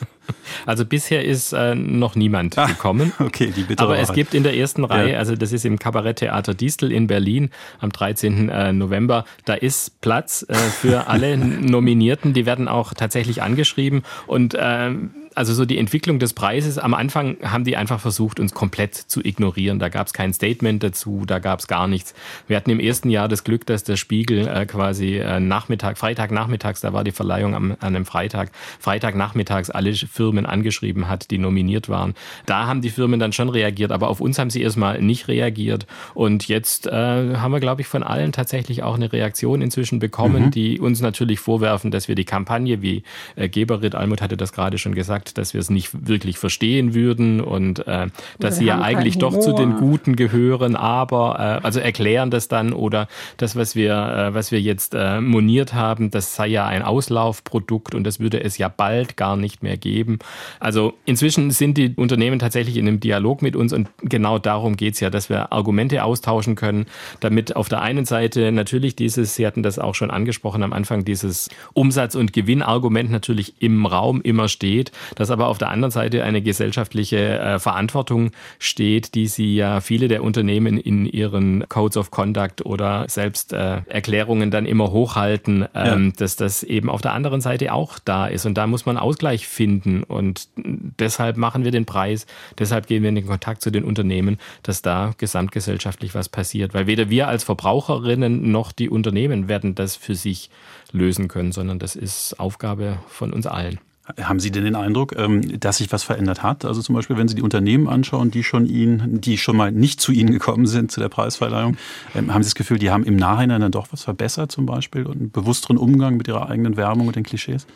Also 0.65 0.85
bisher 0.85 1.23
ist 1.23 1.53
äh, 1.53 1.73
noch 1.73 2.15
niemand 2.15 2.57
ah, 2.57 2.65
gekommen. 2.65 3.13
Okay, 3.19 3.53
die 3.55 3.63
bitte. 3.63 3.81
Aber 3.81 3.97
es 3.97 4.11
gibt 4.11 4.33
in 4.33 4.43
der 4.43 4.57
ersten 4.57 4.83
Reihe, 4.83 5.13
ja. 5.13 5.19
also 5.19 5.37
das 5.37 5.53
ist 5.53 5.63
im 5.63 5.79
Kabaretttheater 5.79 6.53
Distel 6.53 6.91
in 6.91 7.07
Berlin 7.07 7.49
am 7.79 7.93
13. 7.93 8.49
Äh, 8.49 8.73
November, 8.73 9.23
da 9.45 9.53
ist 9.53 10.01
Platz 10.01 10.45
äh, 10.49 10.53
für 10.53 11.07
alle 11.07 11.37
Nominierten. 11.37 12.06
Die 12.33 12.45
werden 12.45 12.67
auch 12.67 12.93
tatsächlich 12.93 13.41
angeschrieben. 13.41 14.03
Und 14.25 14.53
äh, 14.53 14.91
also 15.37 15.53
so 15.53 15.65
die 15.65 15.77
Entwicklung 15.77 16.17
des 16.17 16.33
Preises, 16.33 16.79
am 16.79 16.95
Anfang 16.95 17.37
haben 17.43 17.63
die 17.63 17.77
einfach 17.77 17.99
versucht, 17.99 18.39
uns 18.39 18.53
komplett 18.53 18.95
zu 18.95 19.23
ignorieren. 19.23 19.77
Da 19.77 19.89
gab 19.89 20.07
es 20.07 20.13
kein 20.13 20.33
Statement 20.33 20.81
dazu, 20.81 21.23
da 21.27 21.37
gab 21.37 21.59
es 21.59 21.67
gar 21.67 21.87
nichts. 21.87 22.15
Wir 22.47 22.57
hatten 22.57 22.71
im 22.71 22.79
ersten 22.79 23.09
Jahr 23.09 23.27
das 23.27 23.43
Glück, 23.43 23.65
dass 23.67 23.83
der 23.83 23.97
Spiegel 23.97 24.47
äh, 24.47 24.65
quasi 24.65 25.17
äh, 25.17 25.39
Nachmittag, 25.39 25.99
Freitagnachmittags, 25.99 26.81
da 26.81 26.91
war 26.91 27.03
die 27.03 27.11
Verleihung 27.11 27.53
am, 27.53 27.71
an 27.73 27.95
einem 27.95 28.05
Freitag, 28.05 28.51
Freitagnachmittags 28.79 29.69
alle 29.69 29.93
Firmen 29.93 30.47
angeschrieben 30.47 31.07
hat, 31.07 31.29
die 31.29 31.37
nominiert 31.37 31.87
waren. 31.87 32.15
Da 32.47 32.65
haben 32.65 32.81
die 32.81 32.89
Firmen 32.89 33.19
dann 33.19 33.31
schon 33.31 33.49
reagiert, 33.49 33.91
aber 33.91 34.07
auf 34.07 34.19
uns 34.19 34.39
haben 34.39 34.49
sie 34.49 34.63
erstmal 34.63 35.01
nicht 35.01 35.27
reagiert. 35.27 35.85
Und 36.15 36.47
jetzt 36.47 36.87
äh, 36.87 36.91
haben 36.91 37.51
wir, 37.51 37.59
glaube 37.59 37.81
ich, 37.81 37.87
von 37.87 38.01
allen 38.01 38.31
tatsächlich 38.31 38.81
auch 38.81 38.95
eine 38.95 39.13
Reaktion 39.13 39.61
inzwischen 39.61 39.99
bekommen, 39.99 40.45
mhm. 40.45 40.51
die 40.51 40.79
uns 40.79 40.99
natürlich 40.99 41.39
vorwerfen, 41.39 41.91
dass 41.91 42.07
wir 42.07 42.15
die 42.15 42.25
Kampagne, 42.25 42.81
wie 42.81 43.03
äh, 43.35 43.49
Geberit 43.49 43.93
Almut 43.93 44.21
hatte 44.21 44.35
das 44.35 44.51
gerade 44.51 44.79
schon 44.79 44.95
gesagt, 44.95 45.26
gesagt, 45.27 45.37
dass 45.37 45.53
wir 45.53 45.61
es 45.61 45.69
nicht 45.69 46.07
wirklich 46.07 46.37
verstehen 46.37 46.93
würden 46.93 47.41
und 47.41 47.85
äh, 47.87 48.07
dass 48.39 48.57
sie 48.57 48.65
ja 48.65 48.81
eigentlich 48.81 49.17
doch 49.17 49.39
zu 49.39 49.53
den 49.53 49.77
Guten 49.77 50.15
gehören, 50.15 50.75
aber 50.75 51.59
äh, 51.61 51.65
also 51.65 51.79
erklären 51.79 52.31
das 52.31 52.47
dann 52.47 52.73
oder 52.73 53.07
das, 53.37 53.55
was 53.55 53.75
wir, 53.75 53.93
äh, 53.93 54.33
was 54.33 54.51
wir 54.51 54.61
jetzt 54.61 54.93
äh, 54.95 55.21
moniert 55.21 55.73
haben, 55.73 56.11
das 56.11 56.35
sei 56.35 56.47
ja 56.47 56.65
ein 56.65 56.81
Auslaufprodukt 56.81 57.95
und 57.95 58.03
das 58.03 58.19
würde 58.19 58.43
es 58.43 58.57
ja 58.57 58.69
bald 58.69 59.17
gar 59.17 59.35
nicht 59.35 59.63
mehr 59.63 59.77
geben. 59.77 60.19
Also 60.59 60.93
inzwischen 61.05 61.51
sind 61.51 61.77
die 61.77 61.93
Unternehmen 61.95 62.39
tatsächlich 62.39 62.77
in 62.77 62.87
einem 62.87 62.99
Dialog 62.99 63.41
mit 63.41 63.55
uns 63.55 63.73
und 63.73 63.89
genau 64.01 64.39
darum 64.39 64.77
geht's 64.77 64.99
ja, 64.99 65.09
dass 65.09 65.29
wir 65.29 65.51
Argumente 65.51 66.03
austauschen 66.03 66.55
können, 66.55 66.85
damit 67.19 67.55
auf 67.55 67.69
der 67.69 67.81
einen 67.81 68.05
Seite 68.05 68.51
natürlich 68.51 68.95
dieses, 68.95 69.35
Sie 69.35 69.45
hatten 69.45 69.63
das 69.63 69.79
auch 69.79 69.95
schon 69.95 70.11
angesprochen 70.11 70.63
am 70.63 70.73
Anfang, 70.73 71.05
dieses 71.05 71.49
Umsatz- 71.73 72.15
und 72.15 72.33
Gewinnargument 72.33 73.11
natürlich 73.11 73.55
im 73.59 73.85
Raum 73.85 74.21
immer 74.21 74.47
steht, 74.47 74.91
dass 75.17 75.31
aber 75.31 75.47
auf 75.47 75.57
der 75.57 75.69
anderen 75.69 75.91
Seite 75.91 76.23
eine 76.23 76.41
gesellschaftliche 76.41 77.39
äh, 77.39 77.59
Verantwortung 77.59 78.31
steht, 78.59 79.15
die 79.15 79.27
sie 79.27 79.55
ja 79.55 79.81
viele 79.81 80.07
der 80.07 80.23
Unternehmen 80.23 80.77
in 80.77 81.05
ihren 81.05 81.67
Codes 81.67 81.97
of 81.97 82.11
Conduct 82.11 82.65
oder 82.65 83.05
selbst 83.09 83.51
äh, 83.51 83.81
Erklärungen 83.87 84.51
dann 84.51 84.67
immer 84.67 84.91
hochhalten, 84.91 85.65
ähm, 85.73 86.05
ja. 86.05 86.13
dass 86.17 86.35
das 86.35 86.61
eben 86.61 86.89
auf 86.89 87.01
der 87.01 87.13
anderen 87.13 87.41
Seite 87.41 87.73
auch 87.73 87.97
da 87.99 88.27
ist. 88.27 88.45
Und 88.45 88.55
da 88.59 88.67
muss 88.67 88.85
man 88.85 88.97
Ausgleich 88.97 89.47
finden. 89.47 90.03
Und 90.03 90.47
deshalb 90.55 91.35
machen 91.35 91.63
wir 91.63 91.71
den 91.71 91.85
Preis, 91.85 92.27
deshalb 92.59 92.85
gehen 92.85 93.01
wir 93.01 93.09
in 93.09 93.15
den 93.15 93.27
Kontakt 93.27 93.63
zu 93.63 93.71
den 93.71 93.83
Unternehmen, 93.83 94.37
dass 94.61 94.83
da 94.83 95.13
gesamtgesellschaftlich 95.17 96.13
was 96.13 96.29
passiert. 96.29 96.75
Weil 96.75 96.85
weder 96.85 97.09
wir 97.09 97.27
als 97.27 97.43
Verbraucherinnen 97.43 98.51
noch 98.51 98.71
die 98.71 98.89
Unternehmen 98.89 99.47
werden 99.47 99.73
das 99.73 99.95
für 99.95 100.13
sich 100.13 100.51
lösen 100.91 101.27
können, 101.27 101.51
sondern 101.51 101.79
das 101.79 101.95
ist 101.95 102.39
Aufgabe 102.39 102.99
von 103.07 103.33
uns 103.33 103.47
allen. 103.47 103.79
Haben 104.21 104.39
Sie 104.39 104.51
denn 104.51 104.63
den 104.63 104.75
Eindruck, 104.75 105.15
ähm, 105.17 105.59
dass 105.59 105.77
sich 105.77 105.91
was 105.91 106.03
verändert 106.03 106.41
hat? 106.41 106.63
Also 106.63 106.81
zum 106.81 106.95
Beispiel, 106.95 107.17
wenn 107.17 107.27
Sie 107.27 107.35
die 107.35 107.41
Unternehmen 107.41 107.89
anschauen, 107.89 108.31
die 108.31 108.43
schon 108.43 108.65
Ihnen, 108.65 109.19
die 109.19 109.37
schon 109.37 109.57
mal 109.57 109.71
nicht 109.71 109.99
zu 109.99 110.13
Ihnen 110.13 110.31
gekommen 110.31 110.65
sind 110.65 110.91
zu 110.91 111.01
der 111.01 111.09
Preisverleihung, 111.09 111.75
ähm, 112.15 112.33
haben 112.33 112.41
Sie 112.41 112.47
das 112.47 112.55
Gefühl, 112.55 112.79
die 112.79 112.89
haben 112.89 113.03
im 113.03 113.17
Nachhinein 113.17 113.59
dann 113.59 113.71
doch 113.71 113.87
was 113.91 114.03
verbessert 114.03 114.51
zum 114.51 114.65
Beispiel 114.65 115.05
und 115.05 115.17
einen 115.17 115.31
bewussteren 115.31 115.77
Umgang 115.77 116.15
mit 116.15 116.27
ihrer 116.29 116.49
eigenen 116.49 116.77
Werbung 116.77 117.07
und 117.07 117.17
den 117.17 117.23
Klischees? 117.23 117.67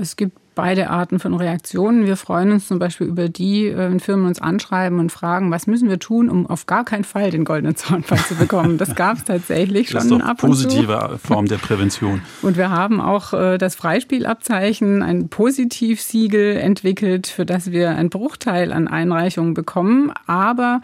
Es 0.00 0.14
gibt 0.16 0.38
beide 0.54 0.90
Arten 0.90 1.18
von 1.18 1.34
Reaktionen. 1.34 2.06
Wir 2.06 2.16
freuen 2.16 2.52
uns 2.52 2.68
zum 2.68 2.78
Beispiel 2.78 3.06
über 3.06 3.28
die, 3.28 3.66
äh, 3.66 3.76
wenn 3.76 4.00
Firmen 4.00 4.26
uns 4.26 4.40
anschreiben 4.40 4.98
und 4.98 5.10
fragen, 5.10 5.50
was 5.50 5.66
müssen 5.66 5.88
wir 5.88 5.98
tun, 5.98 6.28
um 6.28 6.46
auf 6.46 6.66
gar 6.66 6.84
keinen 6.84 7.04
Fall 7.04 7.30
den 7.30 7.44
goldenen 7.44 7.76
Zaunfall 7.76 8.18
zu 8.18 8.34
bekommen. 8.34 8.78
Das 8.78 8.94
gab 8.94 9.18
es 9.18 9.24
tatsächlich 9.24 9.88
schon 9.90 9.96
das 9.96 10.04
ist 10.04 10.12
doch 10.12 10.20
ab 10.20 10.38
positive 10.38 11.18
Form 11.22 11.46
der 11.46 11.58
Prävention. 11.58 12.22
Und 12.42 12.56
wir 12.56 12.70
haben 12.70 13.00
auch 13.00 13.32
äh, 13.32 13.58
das 13.58 13.74
Freispielabzeichen, 13.74 15.02
ein 15.02 15.28
Positivsiegel 15.28 16.56
entwickelt, 16.56 17.26
für 17.26 17.46
das 17.46 17.70
wir 17.70 17.90
einen 17.90 18.10
Bruchteil 18.10 18.72
an 18.72 18.88
Einreichungen 18.88 19.54
bekommen. 19.54 20.12
Aber 20.26 20.80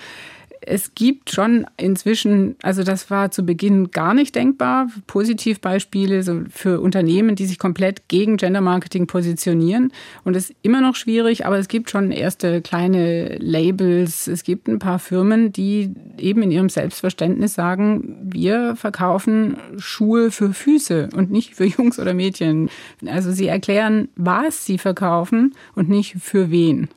es 0.60 0.94
gibt 0.94 1.30
schon 1.30 1.66
inzwischen, 1.76 2.56
also 2.62 2.82
das 2.82 3.10
war 3.10 3.30
zu 3.30 3.44
Beginn 3.44 3.90
gar 3.90 4.14
nicht 4.14 4.34
denkbar, 4.34 4.88
Positivbeispiele 5.06 6.46
für 6.50 6.80
Unternehmen, 6.80 7.34
die 7.34 7.46
sich 7.46 7.58
komplett 7.58 8.08
gegen 8.08 8.36
Gender 8.36 8.60
Marketing 8.60 9.06
positionieren. 9.06 9.92
Und 10.24 10.36
es 10.36 10.50
ist 10.50 10.56
immer 10.62 10.80
noch 10.80 10.96
schwierig, 10.96 11.46
aber 11.46 11.58
es 11.58 11.68
gibt 11.68 11.90
schon 11.90 12.12
erste 12.12 12.60
kleine 12.60 13.36
Labels. 13.38 14.26
Es 14.26 14.42
gibt 14.42 14.68
ein 14.68 14.78
paar 14.78 14.98
Firmen, 14.98 15.52
die 15.52 15.94
eben 16.18 16.42
in 16.42 16.50
ihrem 16.50 16.68
Selbstverständnis 16.68 17.54
sagen, 17.54 18.18
wir 18.22 18.76
verkaufen 18.76 19.56
Schuhe 19.78 20.30
für 20.30 20.52
Füße 20.52 21.08
und 21.14 21.30
nicht 21.30 21.54
für 21.54 21.64
Jungs 21.64 21.98
oder 21.98 22.12
Mädchen. 22.12 22.68
Also 23.06 23.32
sie 23.32 23.46
erklären, 23.46 24.08
was 24.16 24.66
sie 24.66 24.78
verkaufen 24.78 25.54
und 25.74 25.88
nicht 25.88 26.16
für 26.20 26.50
wen. 26.50 26.88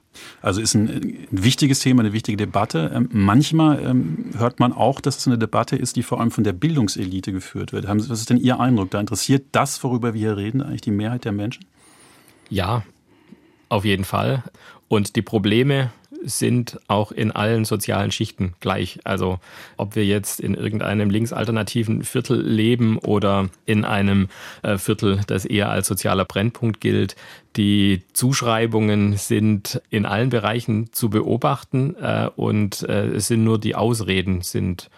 Also 0.42 0.62
ist 0.62 0.74
ein 0.74 1.28
wichtiges 1.32 1.80
Thema, 1.80 2.02
eine 2.02 2.14
wichtige 2.14 2.38
Debatte. 2.38 2.92
Ähm, 2.94 3.10
manchmal 3.12 3.84
ähm, 3.84 4.32
hört 4.38 4.60
man 4.60 4.74
auch, 4.74 5.02
dass 5.02 5.18
es 5.18 5.28
eine 5.28 5.38
Debatte 5.38 5.76
ist, 5.76 5.96
die 5.96 6.04
vor 6.04 6.20
allem 6.20 6.32
von 6.32 6.44
der 6.44 6.54
Bildungselite 6.54 7.32
geführt 7.32 7.74
wird. 7.74 7.88
Was 7.88 8.10
ist 8.10 8.30
denn 8.30 8.38
Ihr 8.38 8.60
Eindruck? 8.60 8.92
Da 8.92 9.00
interessiert 9.00 9.46
das, 9.52 9.84
worüber 9.84 10.14
wir 10.14 10.20
hier 10.20 10.38
reden, 10.38 10.62
eigentlich 10.62 10.82
die 10.82 10.92
Mehrheit 10.92 11.26
der 11.26 11.32
Menschen? 11.32 11.66
Ja, 12.50 12.84
auf 13.70 13.86
jeden 13.86 14.06
Fall. 14.06 14.44
Und 14.88 15.16
die 15.16 15.22
Probleme 15.22 15.92
sind 16.26 16.80
auch 16.88 17.12
in 17.12 17.32
allen 17.32 17.66
sozialen 17.66 18.12
Schichten 18.12 18.54
gleich. 18.60 19.00
Also 19.04 19.40
ob 19.78 19.96
wir 19.96 20.06
jetzt 20.06 20.40
in 20.40 20.54
irgendeinem 20.54 21.10
linksalternativen 21.10 22.04
Viertel 22.04 22.42
leben 22.42 22.98
oder 22.98 23.50
in 23.66 23.86
einem 23.86 24.30
äh, 24.62 24.78
Viertel, 24.78 25.22
das 25.28 25.46
eher 25.46 25.70
als 25.70 25.88
sozialer 25.88 26.26
Brennpunkt 26.26 26.82
gilt. 26.82 27.16
Die 27.56 28.02
Zuschreibungen 28.14 29.18
sind 29.18 29.82
in 29.90 30.06
allen 30.06 30.30
Bereichen 30.30 30.92
zu 30.92 31.10
beobachten 31.10 31.96
äh, 32.02 32.30
und 32.36 32.84
äh, 32.84 33.08
es 33.08 33.28
sind 33.28 33.44
nur 33.44 33.60
die 33.60 33.76
Ausreden 33.76 34.42
sind 34.42 34.90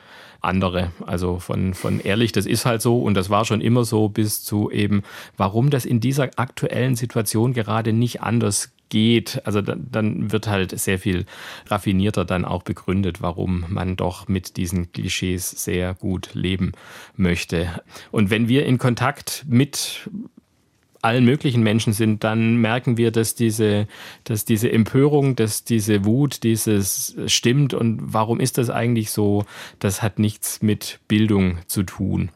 andere. 0.45 0.91
Also 1.05 1.39
von, 1.39 1.73
von 1.73 1.99
ehrlich, 1.99 2.31
das 2.31 2.45
ist 2.45 2.65
halt 2.65 2.81
so 2.81 2.99
und 2.99 3.15
das 3.15 3.29
war 3.29 3.45
schon 3.45 3.61
immer 3.61 3.83
so, 3.83 4.07
bis 4.07 4.43
zu 4.43 4.71
eben, 4.71 5.03
warum 5.35 5.69
das 5.69 5.85
in 5.85 5.99
dieser 5.99 6.29
aktuellen 6.37 6.95
Situation 6.95 7.53
gerade 7.53 7.91
nicht 7.91 8.21
anders 8.21 8.71
geht, 8.89 9.41
also 9.45 9.61
dann, 9.61 9.87
dann 9.91 10.31
wird 10.31 10.47
halt 10.47 10.77
sehr 10.79 10.99
viel 10.99 11.25
raffinierter 11.67 12.25
dann 12.25 12.45
auch 12.45 12.63
begründet, 12.63 13.21
warum 13.21 13.65
man 13.69 13.95
doch 13.95 14.27
mit 14.27 14.57
diesen 14.57 14.91
Klischees 14.91 15.49
sehr 15.49 15.93
gut 15.93 16.33
leben 16.33 16.73
möchte. 17.15 17.81
Und 18.11 18.29
wenn 18.29 18.47
wir 18.47 18.65
in 18.65 18.77
Kontakt 18.77 19.45
mit 19.47 20.09
allen 21.05 21.23
möglichen 21.23 21.61
Menschen 21.61 21.93
sind, 21.93 22.23
dann 22.23 22.57
merken 22.57 22.97
wir, 22.97 23.11
dass 23.11 23.35
diese, 23.35 23.87
dass 24.23 24.43
diese 24.43 24.71
Empörung, 24.71 25.35
dass 25.35 25.63
diese 25.63 26.03
Wut, 26.03 26.43
dieses 26.43 27.15
stimmt 27.27 27.75
und 27.75 27.99
warum 28.01 28.39
ist 28.39 28.57
das 28.57 28.71
eigentlich 28.71 29.11
so, 29.11 29.45
das 29.79 30.01
hat 30.01 30.17
nichts 30.17 30.63
mit 30.63 30.99
Bildung 31.07 31.59
zu 31.67 31.83
tun. 31.83 32.31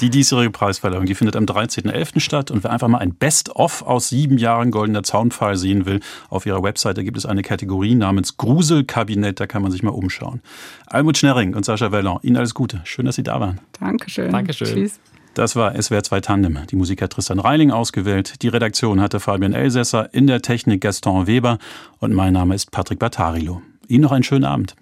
Die 0.00 0.10
diesjährige 0.10 0.50
Preisverleihung, 0.50 1.06
die 1.06 1.14
findet 1.14 1.36
am 1.36 1.44
13.11. 1.44 2.20
statt. 2.20 2.50
Und 2.50 2.64
wer 2.64 2.70
einfach 2.70 2.88
mal 2.88 2.98
ein 2.98 3.14
Best-of 3.14 3.82
aus 3.82 4.08
sieben 4.08 4.38
Jahren 4.38 4.70
Goldener 4.70 5.02
Zaunpfahl 5.02 5.56
sehen 5.56 5.86
will, 5.86 6.00
auf 6.28 6.46
ihrer 6.46 6.62
Webseite 6.62 7.04
gibt 7.04 7.16
es 7.16 7.26
eine 7.26 7.42
Kategorie 7.42 7.94
namens 7.94 8.36
Gruselkabinett. 8.36 9.38
Da 9.38 9.46
kann 9.46 9.62
man 9.62 9.70
sich 9.70 9.82
mal 9.82 9.90
umschauen. 9.90 10.40
Almut 10.86 11.18
Schnerring 11.18 11.54
und 11.54 11.64
Sascha 11.64 11.92
Wellon, 11.92 12.18
Ihnen 12.22 12.36
alles 12.36 12.54
Gute. 12.54 12.80
Schön, 12.84 13.06
dass 13.06 13.16
Sie 13.16 13.22
da 13.22 13.40
waren. 13.40 13.60
Dankeschön. 13.78 14.32
Dankeschön. 14.32 14.68
Tschüss. 14.68 15.00
Das 15.34 15.56
war 15.56 15.80
SWR 15.80 16.02
2 16.02 16.20
Tandem. 16.20 16.58
Die 16.70 16.76
Musik 16.76 17.00
hat 17.00 17.12
Tristan 17.12 17.38
Reiling 17.38 17.70
ausgewählt. 17.70 18.42
Die 18.42 18.48
Redaktion 18.48 19.00
hatte 19.00 19.18
Fabian 19.18 19.54
Elsässer, 19.54 20.12
in 20.12 20.26
der 20.26 20.42
Technik 20.42 20.82
Gaston 20.82 21.26
Weber 21.26 21.58
und 22.00 22.12
mein 22.12 22.34
Name 22.34 22.54
ist 22.54 22.70
Patrick 22.70 22.98
Battarilo. 22.98 23.62
Ihnen 23.88 24.02
noch 24.02 24.12
einen 24.12 24.24
schönen 24.24 24.44
Abend. 24.44 24.76